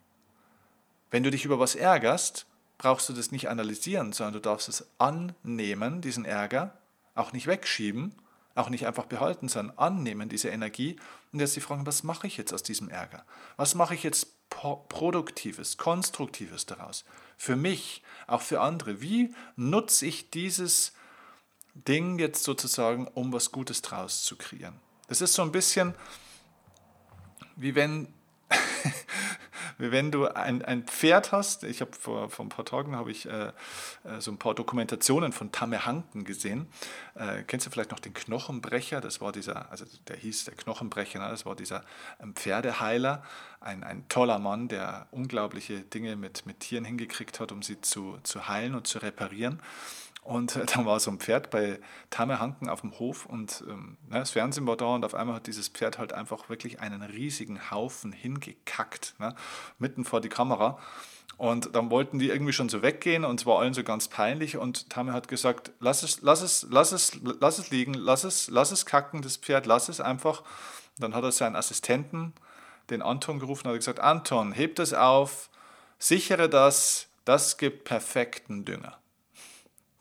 Wenn 1.11 1.23
du 1.23 1.31
dich 1.31 1.45
über 1.45 1.59
was 1.59 1.75
ärgerst, 1.75 2.45
brauchst 2.83 3.07
du 3.07 3.13
das 3.13 3.31
nicht 3.31 3.47
analysieren, 3.47 4.11
sondern 4.11 4.33
du 4.33 4.39
darfst 4.41 4.67
es 4.67 4.85
annehmen, 4.97 6.01
diesen 6.01 6.25
Ärger, 6.25 6.77
auch 7.15 7.31
nicht 7.31 7.47
wegschieben, 7.47 8.13
auch 8.55 8.69
nicht 8.69 8.85
einfach 8.85 9.05
behalten, 9.05 9.47
sondern 9.47 9.77
annehmen, 9.77 10.27
diese 10.27 10.49
Energie. 10.49 10.97
Und 11.31 11.39
jetzt 11.39 11.55
die 11.55 11.61
Frage, 11.61 11.85
was 11.85 12.03
mache 12.03 12.27
ich 12.27 12.35
jetzt 12.35 12.53
aus 12.53 12.61
diesem 12.61 12.89
Ärger? 12.89 13.25
Was 13.55 13.73
mache 13.73 13.95
ich 13.95 14.03
jetzt 14.03 14.49
Produktives, 14.49 15.77
Konstruktives 15.77 16.65
daraus? 16.65 17.05
Für 17.37 17.55
mich, 17.55 18.03
auch 18.27 18.41
für 18.41 18.59
andere. 18.59 18.99
Wie 18.99 19.33
nutze 19.55 20.05
ich 20.05 20.29
dieses 20.29 20.91
Ding 21.75 22.19
jetzt 22.19 22.43
sozusagen, 22.43 23.07
um 23.07 23.31
was 23.31 23.53
Gutes 23.53 23.81
draus 23.81 24.25
zu 24.25 24.35
kreieren? 24.35 24.75
Das 25.07 25.21
ist 25.21 25.35
so 25.35 25.41
ein 25.41 25.53
bisschen, 25.53 25.95
wie 27.55 27.75
wenn, 27.75 28.13
wie 29.77 29.91
wenn 29.91 30.11
du 30.11 30.27
ein, 30.27 30.63
ein 30.63 30.83
Pferd 30.83 31.31
hast. 31.31 31.63
Ich 31.63 31.81
habe 31.81 31.91
vor, 31.93 32.29
vor 32.29 32.45
ein 32.45 32.49
paar 32.49 32.65
Tagen 32.65 32.95
habe 32.95 33.11
ich 33.11 33.25
äh, 33.25 33.47
äh, 33.47 33.51
so 34.19 34.31
ein 34.31 34.37
paar 34.37 34.55
Dokumentationen 34.55 35.31
von 35.31 35.51
Tamme 35.51 35.85
Hanken 35.85 36.23
gesehen. 36.23 36.67
Äh, 37.15 37.43
kennst 37.43 37.65
du 37.65 37.71
vielleicht 37.71 37.91
noch 37.91 37.99
den 37.99 38.13
Knochenbrecher? 38.13 39.01
Das 39.01 39.21
war 39.21 39.31
dieser, 39.31 39.71
also 39.71 39.85
der 40.07 40.17
hieß 40.17 40.45
der 40.45 40.55
Knochenbrecher, 40.55 41.19
ne? 41.19 41.29
das 41.29 41.45
war 41.45 41.55
dieser 41.55 41.83
ähm, 42.21 42.35
Pferdeheiler, 42.35 43.23
ein, 43.59 43.83
ein 43.83 44.07
toller 44.09 44.39
Mann, 44.39 44.67
der 44.67 45.07
unglaubliche 45.11 45.81
Dinge 45.81 46.15
mit, 46.15 46.45
mit 46.45 46.59
Tieren 46.59 46.85
hingekriegt 46.85 47.39
hat, 47.39 47.51
um 47.51 47.61
sie 47.61 47.81
zu, 47.81 48.17
zu 48.23 48.47
heilen 48.47 48.75
und 48.75 48.87
zu 48.87 48.99
reparieren. 48.99 49.61
Und 50.23 50.55
äh, 50.55 50.65
dann 50.65 50.85
war 50.85 50.99
so 50.99 51.11
ein 51.11 51.19
Pferd 51.19 51.49
bei 51.49 51.79
Tamme 52.09 52.39
Hanken 52.39 52.69
auf 52.69 52.81
dem 52.81 52.97
Hof 52.97 53.25
und 53.25 53.63
ähm, 53.67 53.97
ne, 54.09 54.19
das 54.19 54.31
Fernsehen 54.31 54.65
war 54.65 54.77
da 54.77 54.95
und 54.95 55.03
auf 55.03 55.15
einmal 55.15 55.35
hat 55.35 55.47
dieses 55.47 55.67
Pferd 55.67 55.97
halt 55.97 56.13
einfach 56.13 56.49
wirklich 56.49 56.79
einen 56.79 57.01
riesigen 57.01 57.71
Haufen 57.71 58.13
hingekackt, 58.13 59.15
ne, 59.19 59.35
mitten 59.79 60.05
vor 60.05 60.21
die 60.21 60.29
Kamera. 60.29 60.79
Und 61.35 61.75
dann 61.75 61.89
wollten 61.89 62.19
die 62.19 62.29
irgendwie 62.29 62.53
schon 62.53 62.69
so 62.69 62.81
weggehen 62.81 63.25
und 63.25 63.41
es 63.41 63.45
war 63.45 63.59
allen 63.59 63.73
so 63.73 63.83
ganz 63.83 64.07
peinlich 64.07 64.55
und 64.55 64.89
Tamme 64.89 65.13
hat 65.13 65.27
gesagt, 65.27 65.71
lass 65.79 66.03
es, 66.03 66.21
lass 66.21 66.41
es, 66.41 66.67
lass 66.69 66.91
es, 66.91 67.19
lass 67.21 67.57
es 67.57 67.69
liegen, 67.71 67.93
lass 67.93 68.23
es, 68.23 68.49
lass 68.49 68.71
es 68.71 68.85
kacken, 68.85 69.21
das 69.21 69.37
Pferd, 69.37 69.65
lass 69.65 69.89
es 69.89 69.99
einfach. 69.99 70.41
Und 70.41 71.01
dann 71.01 71.15
hat 71.15 71.23
er 71.23 71.31
seinen 71.31 71.55
Assistenten, 71.55 72.33
den 72.89 73.01
Anton 73.01 73.39
gerufen, 73.39 73.67
und 73.67 73.73
hat 73.73 73.79
gesagt, 73.79 73.99
Anton, 73.99 74.51
heb 74.51 74.75
das 74.75 74.93
auf, 74.93 75.49
sichere 75.97 76.47
das, 76.47 77.07
das 77.25 77.57
gibt 77.57 77.83
perfekten 77.83 78.63
Dünger 78.63 78.97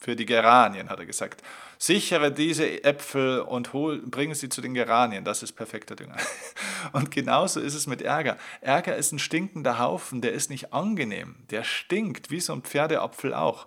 für 0.02 0.16
die 0.16 0.26
Geranien, 0.26 0.88
hat 0.88 0.98
er 0.98 1.06
gesagt. 1.06 1.42
Sichere 1.78 2.30
diese 2.30 2.84
Äpfel 2.84 3.40
und 3.40 3.72
hol, 3.72 3.98
bringe 3.98 4.34
sie 4.34 4.48
zu 4.48 4.60
den 4.60 4.74
Geranien, 4.74 5.24
das 5.24 5.42
ist 5.42 5.52
perfekter 5.52 5.96
Dünger. 5.96 6.16
Und 6.92 7.10
genauso 7.10 7.58
ist 7.58 7.74
es 7.74 7.88
mit 7.88 8.02
Ärger. 8.02 8.36
Ärger 8.60 8.96
ist 8.96 9.10
ein 9.10 9.18
stinkender 9.18 9.80
Haufen, 9.80 10.20
der 10.20 10.32
ist 10.32 10.48
nicht 10.48 10.72
angenehm, 10.72 11.36
der 11.50 11.64
stinkt, 11.64 12.30
wie 12.30 12.40
so 12.40 12.52
ein 12.52 12.62
Pferdeapfel 12.62 13.34
auch. 13.34 13.66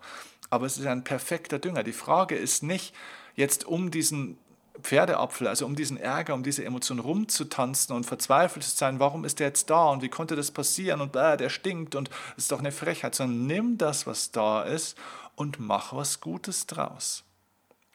Aber 0.50 0.66
es 0.66 0.78
ist 0.78 0.86
ein 0.86 1.04
perfekter 1.04 1.60
Dünger. 1.60 1.84
Die 1.84 1.92
Frage 1.92 2.36
ist 2.36 2.64
nicht, 2.64 2.96
jetzt 3.36 3.66
um 3.66 3.92
diesen 3.92 4.38
Pferdeapfel, 4.82 5.48
also 5.48 5.66
um 5.66 5.76
diesen 5.76 5.98
Ärger, 5.98 6.34
um 6.34 6.44
diese 6.44 6.64
Emotion 6.64 7.00
rumzutanzen 7.00 7.96
und 7.96 8.06
verzweifelt 8.06 8.64
zu 8.64 8.76
sein, 8.76 9.00
warum 9.00 9.26
ist 9.26 9.40
der 9.40 9.48
jetzt 9.48 9.70
da 9.70 9.90
und 9.90 10.02
wie 10.02 10.10
konnte 10.10 10.36
das 10.36 10.52
passieren 10.52 11.02
und 11.02 11.16
äh, 11.16 11.38
der 11.38 11.50
stinkt 11.50 11.96
und 11.96 12.10
ist 12.38 12.52
doch 12.52 12.60
eine 12.60 12.72
Frechheit, 12.72 13.16
sondern 13.16 13.48
nimm 13.48 13.78
das, 13.78 14.06
was 14.06 14.32
da 14.32 14.64
ist 14.64 14.98
und 15.36 15.60
mach 15.60 15.94
was 15.94 16.22
Gutes 16.22 16.68
draus. 16.68 17.24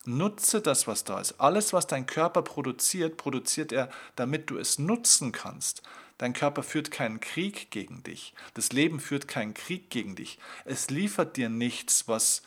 Nutze 0.05 0.63
das, 0.63 0.87
was 0.87 1.05
da 1.05 1.21
ist. 1.21 1.41
Alles, 1.41 1.73
was 1.73 1.87
dein 1.87 2.07
Körper 2.07 2.43
produziert, 2.43 3.17
produziert 3.17 3.71
er, 3.73 3.91
damit 4.17 4.49
du 4.49 4.59
es 4.59 4.79
nutzen 4.79 5.31
kannst. 5.31 5.83
Dein 6.17 6.33
Körper 6.33 6.63
führt 6.63 6.91
keinen 6.91 7.21
Krieg 7.21 7.71
gegen 7.71 8.03
dich. 8.03 8.35
Das 8.55 8.73
Leben 8.73 9.01
führt 9.01 9.29
keinen 9.29 9.55
Krieg 9.55 9.91
gegen 9.91 10.17
dich. 10.17 10.39
Es 10.65 10.91
liefert 10.91 11.37
dir 11.37 11.49
nichts, 11.49 12.09
was 12.09 12.43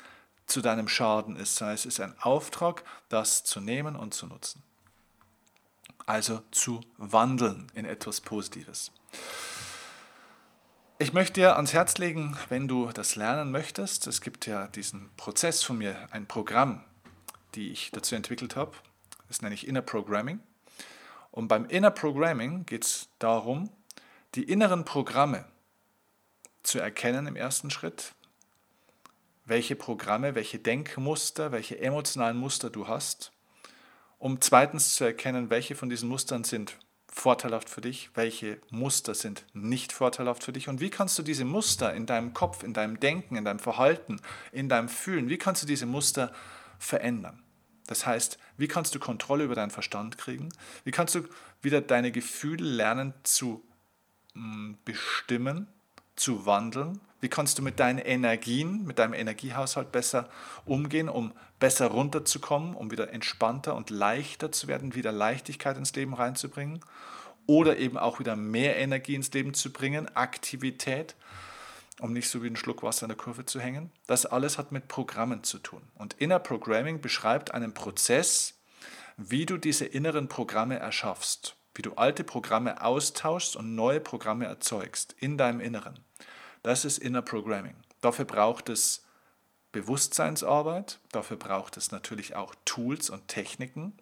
zu 0.45 0.61
deinem 0.61 0.87
Schaden 0.87 1.35
ist, 1.35 1.55
sondern 1.55 1.75
es 1.75 1.85
ist 1.85 1.99
ein 1.99 2.15
Auftrag, 2.19 2.83
das 3.09 3.43
zu 3.43 3.59
nehmen 3.61 3.95
und 3.95 4.13
zu 4.13 4.27
nutzen. 4.27 4.63
Also 6.05 6.41
zu 6.51 6.81
wandeln 6.97 7.71
in 7.75 7.85
etwas 7.85 8.19
Positives. 8.19 8.91
Ich 11.03 11.11
möchte 11.11 11.33
dir 11.33 11.57
ans 11.57 11.73
Herz 11.73 11.97
legen, 11.97 12.37
wenn 12.47 12.69
du 12.69 12.89
das 12.93 13.17
lernen 13.17 13.51
möchtest, 13.51 14.07
es 14.07 14.21
gibt 14.21 14.45
ja 14.45 14.67
diesen 14.67 15.09
Prozess 15.17 15.61
von 15.61 15.77
mir, 15.77 15.97
ein 16.11 16.27
Programm, 16.27 16.81
die 17.55 17.73
ich 17.73 17.91
dazu 17.91 18.15
entwickelt 18.15 18.55
habe. 18.55 18.71
Das 19.27 19.41
nenne 19.41 19.53
ich 19.53 19.67
Inner 19.67 19.81
Programming. 19.81 20.39
Und 21.29 21.49
beim 21.49 21.65
Inner 21.65 21.91
Programming 21.91 22.65
geht 22.65 22.85
es 22.85 23.09
darum, 23.19 23.69
die 24.35 24.43
inneren 24.43 24.85
Programme 24.85 25.43
zu 26.63 26.79
erkennen 26.79 27.27
im 27.27 27.35
ersten 27.35 27.69
Schritt, 27.69 28.13
welche 29.43 29.75
Programme, 29.75 30.35
welche 30.35 30.57
Denkmuster, 30.57 31.51
welche 31.51 31.81
emotionalen 31.81 32.37
Muster 32.37 32.69
du 32.69 32.87
hast, 32.87 33.33
um 34.19 34.39
zweitens 34.39 34.95
zu 34.95 35.03
erkennen, 35.03 35.49
welche 35.49 35.75
von 35.75 35.89
diesen 35.89 36.07
Mustern 36.07 36.45
sind 36.45 36.77
vorteilhaft 37.15 37.69
für 37.69 37.81
dich, 37.81 38.09
welche 38.15 38.59
Muster 38.71 39.13
sind 39.13 39.45
nicht 39.53 39.93
vorteilhaft 39.93 40.43
für 40.43 40.51
dich 40.51 40.67
und 40.67 40.81
wie 40.81 40.89
kannst 40.89 41.17
du 41.19 41.23
diese 41.23 41.45
Muster 41.45 41.93
in 41.93 42.07
deinem 42.07 42.33
Kopf, 42.33 42.63
in 42.63 42.73
deinem 42.73 42.99
Denken, 42.99 43.35
in 43.35 43.45
deinem 43.45 43.59
Verhalten, 43.59 44.19
in 44.51 44.67
deinem 44.67 44.89
Fühlen, 44.89 45.29
wie 45.29 45.37
kannst 45.37 45.61
du 45.61 45.67
diese 45.67 45.85
Muster 45.85 46.33
verändern? 46.79 47.43
Das 47.85 48.05
heißt, 48.05 48.39
wie 48.57 48.67
kannst 48.67 48.95
du 48.95 48.99
Kontrolle 48.99 49.43
über 49.43 49.55
deinen 49.55 49.69
Verstand 49.69 50.17
kriegen? 50.17 50.49
Wie 50.85 50.91
kannst 50.91 51.13
du 51.15 51.27
wieder 51.61 51.81
deine 51.81 52.11
Gefühle 52.11 52.65
lernen 52.65 53.13
zu 53.23 53.63
mm, 54.33 54.73
bestimmen, 54.83 55.67
zu 56.15 56.45
wandeln? 56.45 56.99
Wie 57.21 57.29
kannst 57.29 57.57
du 57.57 57.61
mit 57.61 57.79
deinen 57.79 57.99
Energien, 57.99 58.83
mit 58.85 58.99
deinem 58.99 59.13
Energiehaushalt 59.13 59.91
besser 59.91 60.29
umgehen, 60.65 61.07
um 61.07 61.31
besser 61.59 61.87
runterzukommen, 61.87 62.75
um 62.75 62.91
wieder 62.91 63.13
entspannter 63.13 63.75
und 63.75 63.89
leichter 63.89 64.51
zu 64.51 64.67
werden, 64.67 64.93
wieder 64.93 65.11
Leichtigkeit 65.11 65.77
ins 65.77 65.95
Leben 65.95 66.13
reinzubringen? 66.13 66.81
Oder 67.45 67.77
eben 67.77 67.97
auch 67.97 68.19
wieder 68.19 68.35
mehr 68.35 68.77
Energie 68.77 69.15
ins 69.15 69.31
Leben 69.31 69.53
zu 69.53 69.71
bringen, 69.71 70.13
Aktivität, 70.15 71.15
um 71.99 72.13
nicht 72.13 72.29
so 72.29 72.43
wie 72.43 72.47
ein 72.47 72.55
Schluck 72.55 72.83
Wasser 72.83 73.03
in 73.03 73.09
der 73.09 73.17
Kurve 73.17 73.45
zu 73.45 73.59
hängen. 73.59 73.91
Das 74.07 74.25
alles 74.25 74.57
hat 74.57 74.71
mit 74.71 74.87
Programmen 74.87 75.43
zu 75.43 75.59
tun. 75.59 75.81
Und 75.95 76.13
Inner 76.15 76.39
Programming 76.39 76.99
beschreibt 76.99 77.53
einen 77.53 77.73
Prozess, 77.73 78.59
wie 79.17 79.45
du 79.45 79.57
diese 79.57 79.85
inneren 79.85 80.27
Programme 80.27 80.79
erschaffst. 80.79 81.55
Wie 81.75 81.81
du 81.81 81.93
alte 81.93 82.23
Programme 82.23 82.81
austauschst 82.81 83.55
und 83.55 83.75
neue 83.75 83.99
Programme 83.99 84.45
erzeugst 84.45 85.15
in 85.19 85.37
deinem 85.37 85.59
Inneren. 85.59 85.99
Das 86.61 86.85
ist 86.85 86.97
Inner 86.97 87.21
Programming. 87.21 87.75
Dafür 88.01 88.25
braucht 88.25 88.69
es 88.69 89.03
Bewusstseinsarbeit, 89.71 90.99
dafür 91.11 91.37
braucht 91.37 91.77
es 91.77 91.91
natürlich 91.91 92.35
auch 92.35 92.53
Tools 92.63 93.09
und 93.09 93.27
Techniken. 93.27 93.93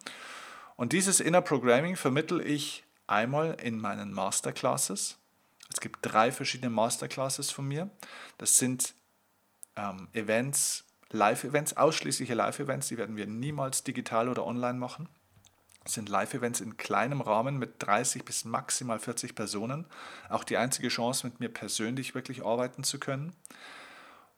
Und 0.76 0.92
dieses 0.92 1.20
Inner 1.20 1.40
Programming 1.40 1.96
vermittle 1.96 2.42
ich 2.42 2.84
einmal 3.06 3.56
in 3.62 3.78
meinen 3.78 4.12
Masterclasses. 4.12 5.18
Es 5.72 5.80
gibt 5.80 6.00
drei 6.02 6.30
verschiedene 6.30 6.70
Masterclasses 6.70 7.50
von 7.50 7.66
mir. 7.66 7.90
Das 8.38 8.58
sind 8.58 8.94
ähm, 9.76 10.08
Events, 10.12 10.84
Live-Events, 11.10 11.76
ausschließliche 11.76 12.34
Live-Events, 12.34 12.88
die 12.88 12.98
werden 12.98 13.16
wir 13.16 13.26
niemals 13.26 13.82
digital 13.82 14.28
oder 14.28 14.44
online 14.46 14.78
machen. 14.78 15.08
Sind 15.84 16.08
Live-Events 16.08 16.60
in 16.60 16.76
kleinem 16.76 17.20
Rahmen 17.20 17.58
mit 17.58 17.74
30 17.80 18.24
bis 18.24 18.44
maximal 18.44 18.98
40 18.98 19.34
Personen. 19.34 19.86
Auch 20.28 20.44
die 20.44 20.56
einzige 20.56 20.88
Chance, 20.88 21.26
mit 21.26 21.40
mir 21.40 21.48
persönlich 21.48 22.14
wirklich 22.14 22.44
arbeiten 22.44 22.84
zu 22.84 22.98
können. 22.98 23.32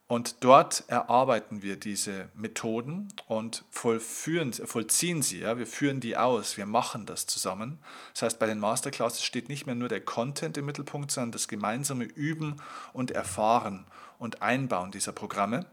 Und 0.07 0.45
dort 0.45 0.85
erarbeiten 0.89 1.63
wir 1.63 1.77
diese 1.77 2.29
Methoden 2.35 3.09
und 3.27 3.65
vollführen, 3.71 4.53
vollziehen 4.53 5.23
sie. 5.23 5.41
Ja? 5.41 5.57
Wir 5.57 5.67
führen 5.67 6.01
die 6.01 6.17
aus, 6.17 6.59
wir 6.59 6.67
machen 6.67 7.07
das 7.07 7.27
zusammen. 7.27 7.79
Das 8.13 8.23
heißt, 8.23 8.39
bei 8.39 8.47
den 8.47 8.59
Masterclasses 8.59 9.25
steht 9.25 9.49
nicht 9.49 9.65
mehr 9.65 9.75
nur 9.75 9.89
der 9.89 10.03
Content 10.03 10.59
im 10.59 10.67
Mittelpunkt, 10.67 11.11
sondern 11.11 11.33
das 11.33 11.49
gemeinsame 11.49 12.05
Üben 12.05 12.57
und 12.93 13.13
Erfahren 13.13 13.87
und 14.19 14.43
Einbauen 14.43 14.91
dieser 14.91 15.13
Programme 15.13 15.65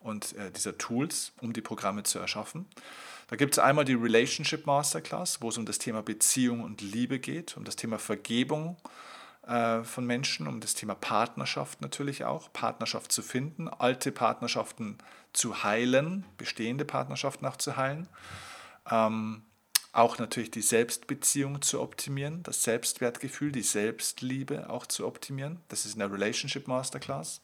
und 0.00 0.34
äh, 0.36 0.50
dieser 0.50 0.78
Tools, 0.78 1.32
um 1.42 1.52
die 1.52 1.60
Programme 1.60 2.02
zu 2.02 2.18
erschaffen. 2.18 2.66
Da 3.28 3.36
gibt 3.36 3.54
es 3.54 3.58
einmal 3.58 3.84
die 3.84 3.94
Relationship 3.94 4.66
Masterclass, 4.66 5.42
wo 5.42 5.48
es 5.48 5.58
um 5.58 5.66
das 5.66 5.78
Thema 5.78 6.02
Beziehung 6.02 6.62
und 6.62 6.80
Liebe 6.80 7.18
geht, 7.18 7.56
um 7.56 7.64
das 7.64 7.76
Thema 7.76 7.98
Vergebung 7.98 8.76
äh, 9.46 9.82
von 9.82 10.06
Menschen, 10.06 10.46
um 10.46 10.60
das 10.60 10.74
Thema 10.74 10.94
Partnerschaft 10.94 11.80
natürlich 11.80 12.24
auch, 12.24 12.52
Partnerschaft 12.52 13.10
zu 13.10 13.22
finden, 13.22 13.68
alte 13.68 14.12
Partnerschaften 14.12 14.98
zu 15.32 15.64
heilen, 15.64 16.24
bestehende 16.36 16.84
Partnerschaften 16.84 17.46
auch 17.46 17.56
zu 17.56 17.76
heilen. 17.76 18.08
Ähm, 18.90 19.42
auch 19.92 20.18
natürlich 20.18 20.50
die 20.50 20.62
Selbstbeziehung 20.62 21.62
zu 21.62 21.80
optimieren, 21.80 22.42
das 22.42 22.62
Selbstwertgefühl, 22.62 23.50
die 23.50 23.62
Selbstliebe 23.62 24.68
auch 24.68 24.86
zu 24.86 25.06
optimieren. 25.06 25.60
Das 25.68 25.86
ist 25.86 25.94
in 25.94 26.00
der 26.00 26.12
Relationship 26.12 26.68
Masterclass. 26.68 27.40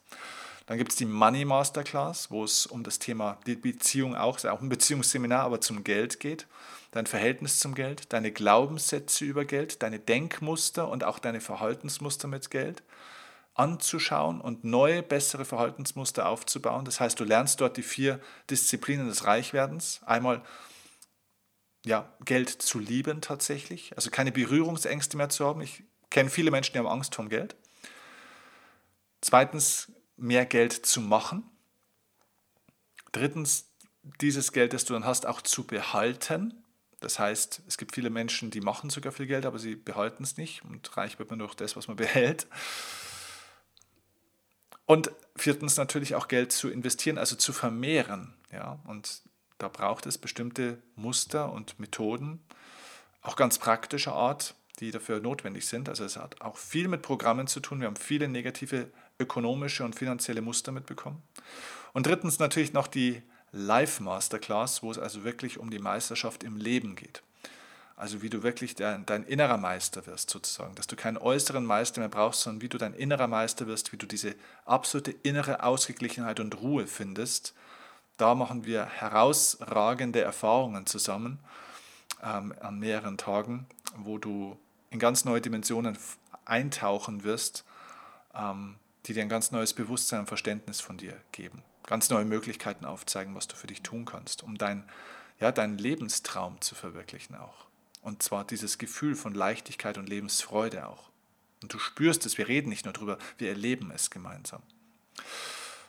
Dann 0.65 0.77
gibt 0.77 0.91
es 0.91 0.97
die 0.97 1.05
Money 1.05 1.45
Masterclass, 1.45 2.31
wo 2.31 2.43
es 2.43 2.65
um 2.65 2.83
das 2.83 2.99
Thema 2.99 3.37
die 3.45 3.55
Beziehung 3.55 4.15
auch, 4.15 4.43
auch 4.45 4.61
ein 4.61 4.69
Beziehungsseminar, 4.69 5.43
aber 5.43 5.59
zum 5.61 5.83
Geld 5.83 6.19
geht. 6.19 6.47
Dein 6.91 7.05
Verhältnis 7.05 7.59
zum 7.59 7.75
Geld, 7.75 8.13
deine 8.13 8.31
Glaubenssätze 8.31 9.25
über 9.25 9.45
Geld, 9.45 9.81
deine 9.83 9.99
Denkmuster 9.99 10.87
und 10.87 11.03
auch 11.03 11.19
deine 11.19 11.41
Verhaltensmuster 11.41 12.27
mit 12.27 12.49
Geld 12.49 12.83
anzuschauen 13.55 14.41
und 14.41 14.63
neue, 14.63 15.03
bessere 15.03 15.45
Verhaltensmuster 15.45 16.27
aufzubauen. 16.27 16.85
Das 16.85 16.99
heißt, 16.99 17.19
du 17.19 17.23
lernst 17.23 17.61
dort 17.61 17.77
die 17.77 17.83
vier 17.83 18.19
Disziplinen 18.49 19.07
des 19.07 19.25
Reichwerdens. 19.25 20.01
Einmal 20.05 20.43
ja, 21.85 22.13
Geld 22.23 22.49
zu 22.49 22.79
lieben 22.79 23.21
tatsächlich, 23.21 23.95
also 23.95 24.09
keine 24.09 24.31
Berührungsängste 24.31 25.17
mehr 25.17 25.29
zu 25.29 25.45
haben. 25.45 25.61
Ich 25.61 25.83
kenne 26.09 26.29
viele 26.29 26.49
Menschen, 26.49 26.73
die 26.73 26.79
haben 26.79 26.87
Angst 26.87 27.15
vor 27.15 27.27
Geld. 27.27 27.55
Zweitens, 29.21 29.91
mehr 30.17 30.45
Geld 30.45 30.73
zu 30.73 31.01
machen. 31.01 31.43
Drittens, 33.11 33.69
dieses 34.21 34.51
Geld, 34.51 34.73
das 34.73 34.85
du 34.85 34.93
dann 34.93 35.05
hast, 35.05 35.25
auch 35.25 35.41
zu 35.41 35.65
behalten. 35.65 36.63
Das 36.99 37.19
heißt, 37.19 37.61
es 37.67 37.77
gibt 37.77 37.95
viele 37.95 38.09
Menschen, 38.09 38.49
die 38.49 38.61
machen 38.61 38.89
sogar 38.89 39.11
viel 39.11 39.27
Geld, 39.27 39.45
aber 39.45 39.59
sie 39.59 39.75
behalten 39.75 40.23
es 40.23 40.37
nicht. 40.37 40.63
Und 40.63 40.95
reich 40.97 41.19
wird 41.19 41.29
man 41.29 41.39
durch 41.39 41.55
das, 41.55 41.75
was 41.75 41.87
man 41.87 41.97
behält. 41.97 42.47
Und 44.85 45.11
viertens 45.35 45.77
natürlich 45.77 46.15
auch 46.15 46.27
Geld 46.27 46.51
zu 46.51 46.69
investieren, 46.69 47.17
also 47.17 47.35
zu 47.35 47.53
vermehren. 47.53 48.33
Ja? 48.51 48.79
Und 48.85 49.21
da 49.57 49.67
braucht 49.67 50.05
es 50.05 50.17
bestimmte 50.17 50.81
Muster 50.95 51.51
und 51.51 51.79
Methoden, 51.79 52.43
auch 53.21 53.35
ganz 53.35 53.57
praktischer 53.57 54.13
Art, 54.13 54.55
die 54.79 54.91
dafür 54.91 55.19
notwendig 55.21 55.67
sind. 55.67 55.87
Also 55.87 56.03
es 56.03 56.17
hat 56.17 56.41
auch 56.41 56.57
viel 56.57 56.87
mit 56.87 57.01
Programmen 57.01 57.47
zu 57.47 57.59
tun. 57.61 57.79
Wir 57.79 57.87
haben 57.87 57.95
viele 57.95 58.27
negative 58.27 58.91
ökonomische 59.23 59.83
und 59.83 59.95
finanzielle 59.95 60.41
Muster 60.41 60.71
mitbekommen. 60.71 61.21
Und 61.93 62.05
drittens 62.05 62.39
natürlich 62.39 62.73
noch 62.73 62.87
die 62.87 63.21
Live 63.51 63.99
Masterclass, 63.99 64.83
wo 64.83 64.91
es 64.91 64.97
also 64.97 65.23
wirklich 65.23 65.59
um 65.59 65.69
die 65.69 65.79
Meisterschaft 65.79 66.43
im 66.43 66.57
Leben 66.57 66.95
geht. 66.95 67.21
Also 67.95 68.23
wie 68.23 68.29
du 68.29 68.41
wirklich 68.41 68.73
dein, 68.73 69.05
dein, 69.05 69.23
innerer 69.23 69.57
Meister 69.57 70.07
wirst 70.07 70.31
sozusagen, 70.31 70.73
dass 70.73 70.87
du 70.87 70.95
keinen 70.95 71.17
äußeren 71.17 71.63
Meister 71.63 71.99
mehr 71.99 72.09
brauchst, 72.09 72.41
sondern 72.41 72.61
wie 72.61 72.69
du 72.69 72.79
dein 72.79 72.95
innerer 72.95 73.27
Meister 73.27 73.67
wirst, 73.67 73.91
wie 73.91 73.97
du 73.97 74.07
diese 74.07 74.35
absolute 74.65 75.11
innere 75.11 75.63
Ausgeglichenheit 75.63 76.39
und 76.39 76.59
Ruhe 76.59 76.87
findest. 76.87 77.53
Da 78.17 78.33
machen 78.33 78.65
wir 78.65 78.85
herausragende 78.85 80.21
Erfahrungen 80.21 80.87
zusammen 80.87 81.39
ähm, 82.23 82.53
an 82.59 82.79
mehreren 82.79 83.17
Tagen, 83.17 83.67
wo 83.97 84.17
du 84.17 84.57
in 84.89 84.97
ganz 84.97 85.23
neue 85.23 85.41
Dimensionen 85.41 85.97
eintauchen 86.45 87.23
wirst, 87.23 87.63
ähm, 88.35 88.75
die 89.05 89.13
dir 89.13 89.23
ein 89.23 89.29
ganz 89.29 89.51
neues 89.51 89.73
Bewusstsein 89.73 90.21
und 90.21 90.27
Verständnis 90.27 90.79
von 90.79 90.97
dir 90.97 91.19
geben. 91.31 91.63
Ganz 91.85 92.09
neue 92.09 92.25
Möglichkeiten 92.25 92.85
aufzeigen, 92.85 93.35
was 93.35 93.47
du 93.47 93.55
für 93.55 93.67
dich 93.67 93.81
tun 93.81 94.05
kannst, 94.05 94.43
um 94.43 94.57
dein, 94.57 94.89
ja, 95.39 95.51
deinen 95.51 95.77
Lebenstraum 95.77 96.61
zu 96.61 96.75
verwirklichen 96.75 97.35
auch. 97.35 97.65
Und 98.01 98.23
zwar 98.23 98.45
dieses 98.45 98.77
Gefühl 98.77 99.15
von 99.15 99.33
Leichtigkeit 99.33 99.97
und 99.97 100.07
Lebensfreude 100.07 100.87
auch. 100.87 101.09
Und 101.61 101.73
du 101.73 101.79
spürst 101.79 102.25
es, 102.25 102.37
wir 102.37 102.47
reden 102.47 102.69
nicht 102.69 102.85
nur 102.85 102.93
drüber, 102.93 103.17
wir 103.37 103.49
erleben 103.49 103.91
es 103.91 104.09
gemeinsam. 104.09 104.61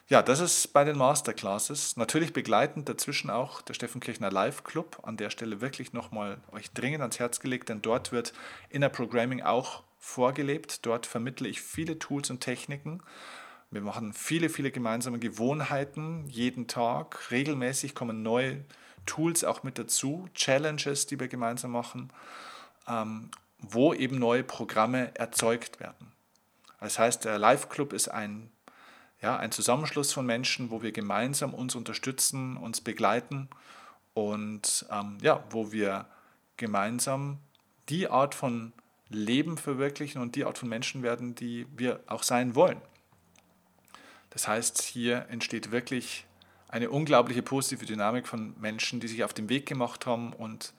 Ja, 0.08 0.22
das 0.22 0.40
ist 0.40 0.72
bei 0.74 0.84
den 0.84 0.98
Masterclasses. 0.98 1.96
Natürlich 1.96 2.34
begleitend 2.34 2.88
dazwischen 2.88 3.30
auch 3.30 3.62
der 3.62 3.72
Steffen 3.72 4.00
Kirchner 4.00 4.30
Live 4.30 4.62
Club. 4.62 5.00
An 5.02 5.16
der 5.16 5.30
Stelle 5.30 5.62
wirklich 5.62 5.94
nochmal 5.94 6.38
euch 6.52 6.70
dringend 6.72 7.00
ans 7.00 7.18
Herz 7.18 7.40
gelegt, 7.40 7.70
denn 7.70 7.80
dort 7.80 8.12
wird 8.12 8.34
Inner 8.68 8.90
Programming 8.90 9.42
auch 9.42 9.82
vorgelebt. 10.04 10.84
Dort 10.86 11.06
vermittle 11.06 11.48
ich 11.48 11.62
viele 11.62 11.98
Tools 11.98 12.30
und 12.30 12.40
Techniken. 12.40 13.02
Wir 13.70 13.80
machen 13.80 14.12
viele, 14.12 14.50
viele 14.50 14.70
gemeinsame 14.70 15.18
Gewohnheiten 15.18 16.26
jeden 16.28 16.68
Tag. 16.68 17.30
Regelmäßig 17.30 17.94
kommen 17.94 18.22
neue 18.22 18.64
Tools 19.06 19.44
auch 19.44 19.62
mit 19.62 19.78
dazu, 19.78 20.28
Challenges, 20.34 21.06
die 21.06 21.18
wir 21.18 21.28
gemeinsam 21.28 21.72
machen, 21.72 22.12
ähm, 22.86 23.30
wo 23.58 23.94
eben 23.94 24.18
neue 24.18 24.44
Programme 24.44 25.14
erzeugt 25.16 25.80
werden. 25.80 26.12
Das 26.80 26.98
heißt, 26.98 27.24
der 27.24 27.38
Live 27.38 27.70
Club 27.70 27.92
ist 27.92 28.08
ein 28.08 28.50
ja, 29.22 29.38
ein 29.38 29.52
Zusammenschluss 29.52 30.12
von 30.12 30.26
Menschen, 30.26 30.70
wo 30.70 30.82
wir 30.82 30.92
gemeinsam 30.92 31.54
uns 31.54 31.74
unterstützen, 31.74 32.58
uns 32.58 32.82
begleiten 32.82 33.48
und 34.12 34.84
ähm, 34.90 35.16
ja, 35.22 35.42
wo 35.48 35.72
wir 35.72 36.04
gemeinsam 36.58 37.38
die 37.88 38.06
Art 38.08 38.34
von 38.34 38.74
Leben 39.14 39.56
verwirklichen 39.56 40.20
und 40.20 40.36
die 40.36 40.44
Art 40.44 40.58
von 40.58 40.68
Menschen 40.68 41.02
werden, 41.02 41.34
die 41.34 41.66
wir 41.76 42.00
auch 42.06 42.22
sein 42.22 42.54
wollen. 42.54 42.80
Das 44.30 44.48
heißt, 44.48 44.82
hier 44.82 45.26
entsteht 45.30 45.70
wirklich 45.70 46.26
eine 46.68 46.90
unglaubliche 46.90 47.42
positive 47.42 47.86
Dynamik 47.86 48.26
von 48.26 48.58
Menschen, 48.60 48.98
die 48.98 49.08
sich 49.08 49.22
auf 49.22 49.32
den 49.32 49.48
Weg 49.48 49.66
gemacht 49.66 50.06
haben 50.06 50.32
und 50.32 50.74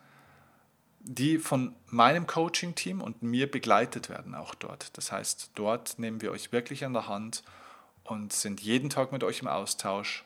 die 0.99 1.37
von 1.37 1.73
meinem 1.87 2.27
Coaching-Team 2.27 2.99
und 2.99 3.21
mir 3.21 3.49
begleitet 3.49 4.09
werden 4.09 4.35
auch 4.35 4.55
dort. 4.55 4.97
Das 4.97 5.11
heißt, 5.11 5.51
dort 5.55 5.99
nehmen 5.99 6.21
wir 6.21 6.31
euch 6.31 6.51
wirklich 6.51 6.83
an 6.83 6.93
der 6.93 7.07
Hand 7.07 7.43
und 8.03 8.33
sind 8.33 8.59
jeden 8.59 8.89
Tag 8.89 9.11
mit 9.11 9.23
euch 9.23 9.39
im 9.39 9.47
Austausch. 9.47 10.25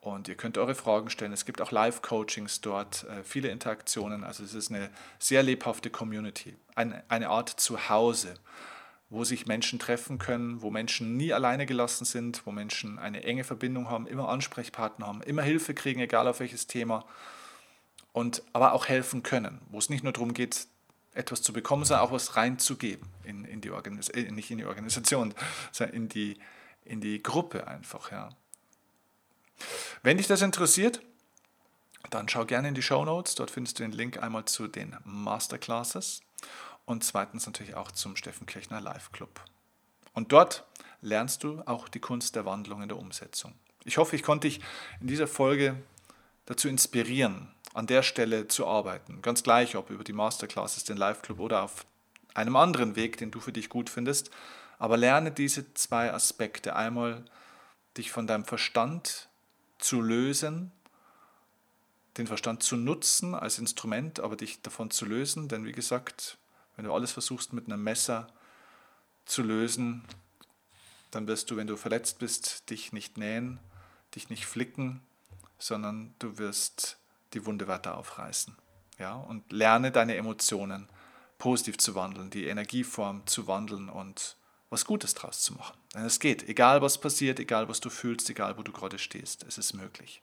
Und 0.00 0.28
ihr 0.28 0.36
könnt 0.36 0.58
eure 0.58 0.74
Fragen 0.74 1.10
stellen. 1.10 1.32
Es 1.32 1.44
gibt 1.44 1.60
auch 1.60 1.72
Live-Coachings 1.72 2.60
dort, 2.60 3.04
äh, 3.04 3.24
viele 3.24 3.48
Interaktionen. 3.48 4.22
Also 4.22 4.44
es 4.44 4.54
ist 4.54 4.70
eine 4.70 4.90
sehr 5.18 5.42
lebhafte 5.42 5.90
Community, 5.90 6.56
eine, 6.76 7.28
Art 7.28 7.48
Zuhause, 7.48 8.34
wo 9.10 9.24
sich 9.24 9.46
Menschen 9.46 9.78
treffen 9.78 10.18
können, 10.18 10.62
wo 10.62 10.70
Menschen 10.70 11.16
nie 11.16 11.32
alleine 11.32 11.66
gelassen 11.66 12.04
sind, 12.04 12.46
wo 12.46 12.52
Menschen 12.52 12.98
eine 12.98 13.24
enge 13.24 13.42
Verbindung 13.42 13.90
haben, 13.90 14.06
immer 14.06 14.28
Ansprechpartner 14.28 15.06
haben, 15.06 15.22
immer 15.22 15.42
Hilfe 15.42 15.74
kriegen, 15.74 16.00
egal 16.00 16.28
auf 16.28 16.40
welches 16.40 16.66
Thema. 16.68 17.04
Und 18.12 18.42
aber 18.52 18.72
auch 18.72 18.86
helfen 18.86 19.22
können, 19.22 19.60
wo 19.70 19.78
es 19.78 19.90
nicht 19.90 20.04
nur 20.04 20.12
darum 20.12 20.32
geht, 20.32 20.68
etwas 21.12 21.42
zu 21.42 21.52
bekommen, 21.52 21.84
sondern 21.84 22.06
auch 22.06 22.12
was 22.12 22.36
reinzugeben 22.36 23.08
in, 23.24 23.44
in 23.44 23.60
die 23.60 23.70
Organisation, 23.70 24.26
äh, 24.26 24.30
nicht 24.30 24.50
in 24.50 24.58
die 24.58 24.64
Organisation, 24.66 25.34
sondern 25.72 25.96
in 25.96 26.08
die, 26.08 26.38
in 26.84 27.00
die 27.00 27.22
Gruppe 27.22 27.66
einfach. 27.66 28.12
Ja. 28.12 28.30
Wenn 30.02 30.16
dich 30.16 30.26
das 30.26 30.42
interessiert, 30.42 31.00
dann 32.10 32.28
schau 32.28 32.44
gerne 32.44 32.68
in 32.68 32.74
die 32.74 32.82
Show 32.82 33.04
Notes. 33.04 33.34
Dort 33.34 33.50
findest 33.50 33.78
du 33.78 33.82
den 33.82 33.92
Link 33.92 34.22
einmal 34.22 34.44
zu 34.44 34.68
den 34.68 34.96
Masterclasses 35.04 36.22
und 36.84 37.04
zweitens 37.04 37.46
natürlich 37.46 37.74
auch 37.74 37.92
zum 37.92 38.16
Steffen 38.16 38.46
Kirchner 38.46 38.80
Live 38.80 39.12
Club. 39.12 39.40
Und 40.14 40.32
dort 40.32 40.64
lernst 41.00 41.44
du 41.44 41.62
auch 41.66 41.88
die 41.88 42.00
Kunst 42.00 42.34
der 42.34 42.44
Wandlung 42.44 42.82
in 42.82 42.88
der 42.88 42.98
Umsetzung. 42.98 43.54
Ich 43.84 43.98
hoffe, 43.98 44.16
ich 44.16 44.22
konnte 44.22 44.48
dich 44.48 44.60
in 45.00 45.06
dieser 45.06 45.26
Folge 45.26 45.76
dazu 46.46 46.68
inspirieren, 46.68 47.48
an 47.74 47.86
der 47.86 48.02
Stelle 48.02 48.48
zu 48.48 48.66
arbeiten. 48.66 49.22
Ganz 49.22 49.42
gleich, 49.42 49.76
ob 49.76 49.90
über 49.90 50.04
die 50.04 50.12
Masterclasses, 50.12 50.84
den 50.84 50.96
Live 50.96 51.22
Club 51.22 51.40
oder 51.40 51.62
auf 51.62 51.86
einem 52.34 52.56
anderen 52.56 52.96
Weg, 52.96 53.18
den 53.18 53.30
du 53.30 53.40
für 53.40 53.52
dich 53.52 53.68
gut 53.68 53.90
findest. 53.90 54.30
Aber 54.78 54.96
lerne 54.96 55.30
diese 55.30 55.74
zwei 55.74 56.12
Aspekte. 56.12 56.74
Einmal 56.74 57.24
dich 57.96 58.10
von 58.10 58.26
deinem 58.26 58.44
Verstand 58.44 59.27
zu 59.78 60.00
lösen, 60.00 60.72
den 62.16 62.26
Verstand 62.26 62.62
zu 62.62 62.76
nutzen 62.76 63.34
als 63.34 63.58
Instrument, 63.58 64.20
aber 64.20 64.36
dich 64.36 64.60
davon 64.60 64.90
zu 64.90 65.06
lösen. 65.06 65.48
Denn 65.48 65.64
wie 65.64 65.72
gesagt, 65.72 66.36
wenn 66.76 66.84
du 66.84 66.92
alles 66.92 67.12
versuchst 67.12 67.52
mit 67.52 67.66
einem 67.66 67.82
Messer 67.82 68.28
zu 69.24 69.42
lösen, 69.42 70.04
dann 71.10 71.26
wirst 71.26 71.50
du, 71.50 71.56
wenn 71.56 71.66
du 71.66 71.76
verletzt 71.76 72.18
bist, 72.18 72.68
dich 72.70 72.92
nicht 72.92 73.16
nähen, 73.16 73.58
dich 74.14 74.30
nicht 74.30 74.46
flicken, 74.46 75.00
sondern 75.58 76.14
du 76.18 76.38
wirst 76.38 76.98
die 77.32 77.46
Wunde 77.46 77.68
weiter 77.68 77.96
aufreißen. 77.96 78.56
Ja? 78.98 79.14
Und 79.14 79.50
lerne 79.52 79.90
deine 79.92 80.16
Emotionen 80.16 80.88
positiv 81.38 81.78
zu 81.78 81.94
wandeln, 81.94 82.30
die 82.30 82.46
Energieform 82.46 83.26
zu 83.26 83.46
wandeln 83.46 83.88
und 83.88 84.36
was 84.70 84.84
Gutes 84.84 85.14
draus 85.14 85.40
zu 85.42 85.54
machen. 85.54 85.76
Es 85.94 86.20
geht, 86.20 86.48
egal 86.48 86.82
was 86.82 87.00
passiert, 87.00 87.40
egal 87.40 87.68
was 87.68 87.80
du 87.80 87.90
fühlst, 87.90 88.28
egal 88.28 88.58
wo 88.58 88.62
du 88.62 88.72
gerade 88.72 88.98
stehst, 88.98 89.44
es 89.44 89.58
ist 89.58 89.72
möglich. 89.72 90.22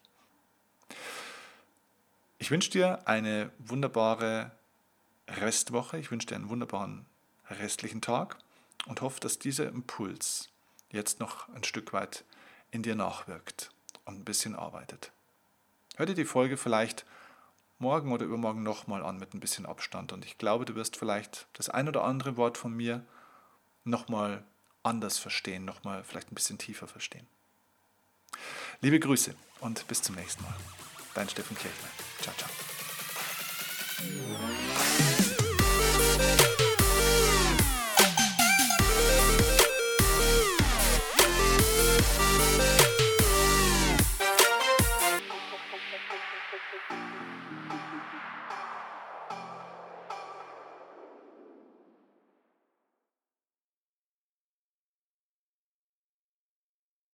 Ich 2.37 2.51
wünsche 2.51 2.69
dir 2.69 3.07
eine 3.07 3.51
wunderbare 3.59 4.51
Restwoche, 5.27 5.97
ich 5.97 6.11
wünsche 6.11 6.27
dir 6.27 6.35
einen 6.35 6.49
wunderbaren 6.49 7.05
restlichen 7.49 8.01
Tag 8.01 8.37
und 8.85 9.01
hoffe, 9.01 9.19
dass 9.19 9.39
dieser 9.39 9.67
Impuls 9.67 10.49
jetzt 10.91 11.19
noch 11.19 11.49
ein 11.49 11.63
Stück 11.63 11.93
weit 11.93 12.23
in 12.71 12.83
dir 12.83 12.95
nachwirkt 12.95 13.71
und 14.05 14.19
ein 14.19 14.25
bisschen 14.25 14.55
arbeitet. 14.55 15.11
Hör 15.95 16.05
dir 16.05 16.13
die 16.13 16.25
Folge 16.25 16.57
vielleicht 16.57 17.05
morgen 17.79 18.11
oder 18.11 18.25
übermorgen 18.25 18.63
nochmal 18.63 19.03
an 19.03 19.17
mit 19.17 19.33
ein 19.33 19.39
bisschen 19.39 19.65
Abstand 19.65 20.13
und 20.13 20.25
ich 20.25 20.37
glaube, 20.37 20.65
du 20.65 20.75
wirst 20.75 20.97
vielleicht 20.97 21.47
das 21.53 21.69
ein 21.69 21.87
oder 21.87 22.03
andere 22.03 22.37
Wort 22.37 22.57
von 22.57 22.73
mir 22.73 23.05
nochmal 23.85 24.43
anders 24.83 25.17
verstehen, 25.17 25.63
nochmal 25.65 26.03
vielleicht 26.03 26.31
ein 26.31 26.35
bisschen 26.35 26.57
tiefer 26.57 26.87
verstehen. 26.87 27.27
Liebe 28.81 28.99
Grüße 28.99 29.33
und 29.61 29.87
bis 29.87 30.01
zum 30.01 30.15
nächsten 30.15 30.43
Mal. 30.43 30.55
Dein 31.13 31.29
Steffen 31.29 31.55
Kirchner. 31.57 31.89
Ciao, 32.21 32.35
ciao. 32.35 32.49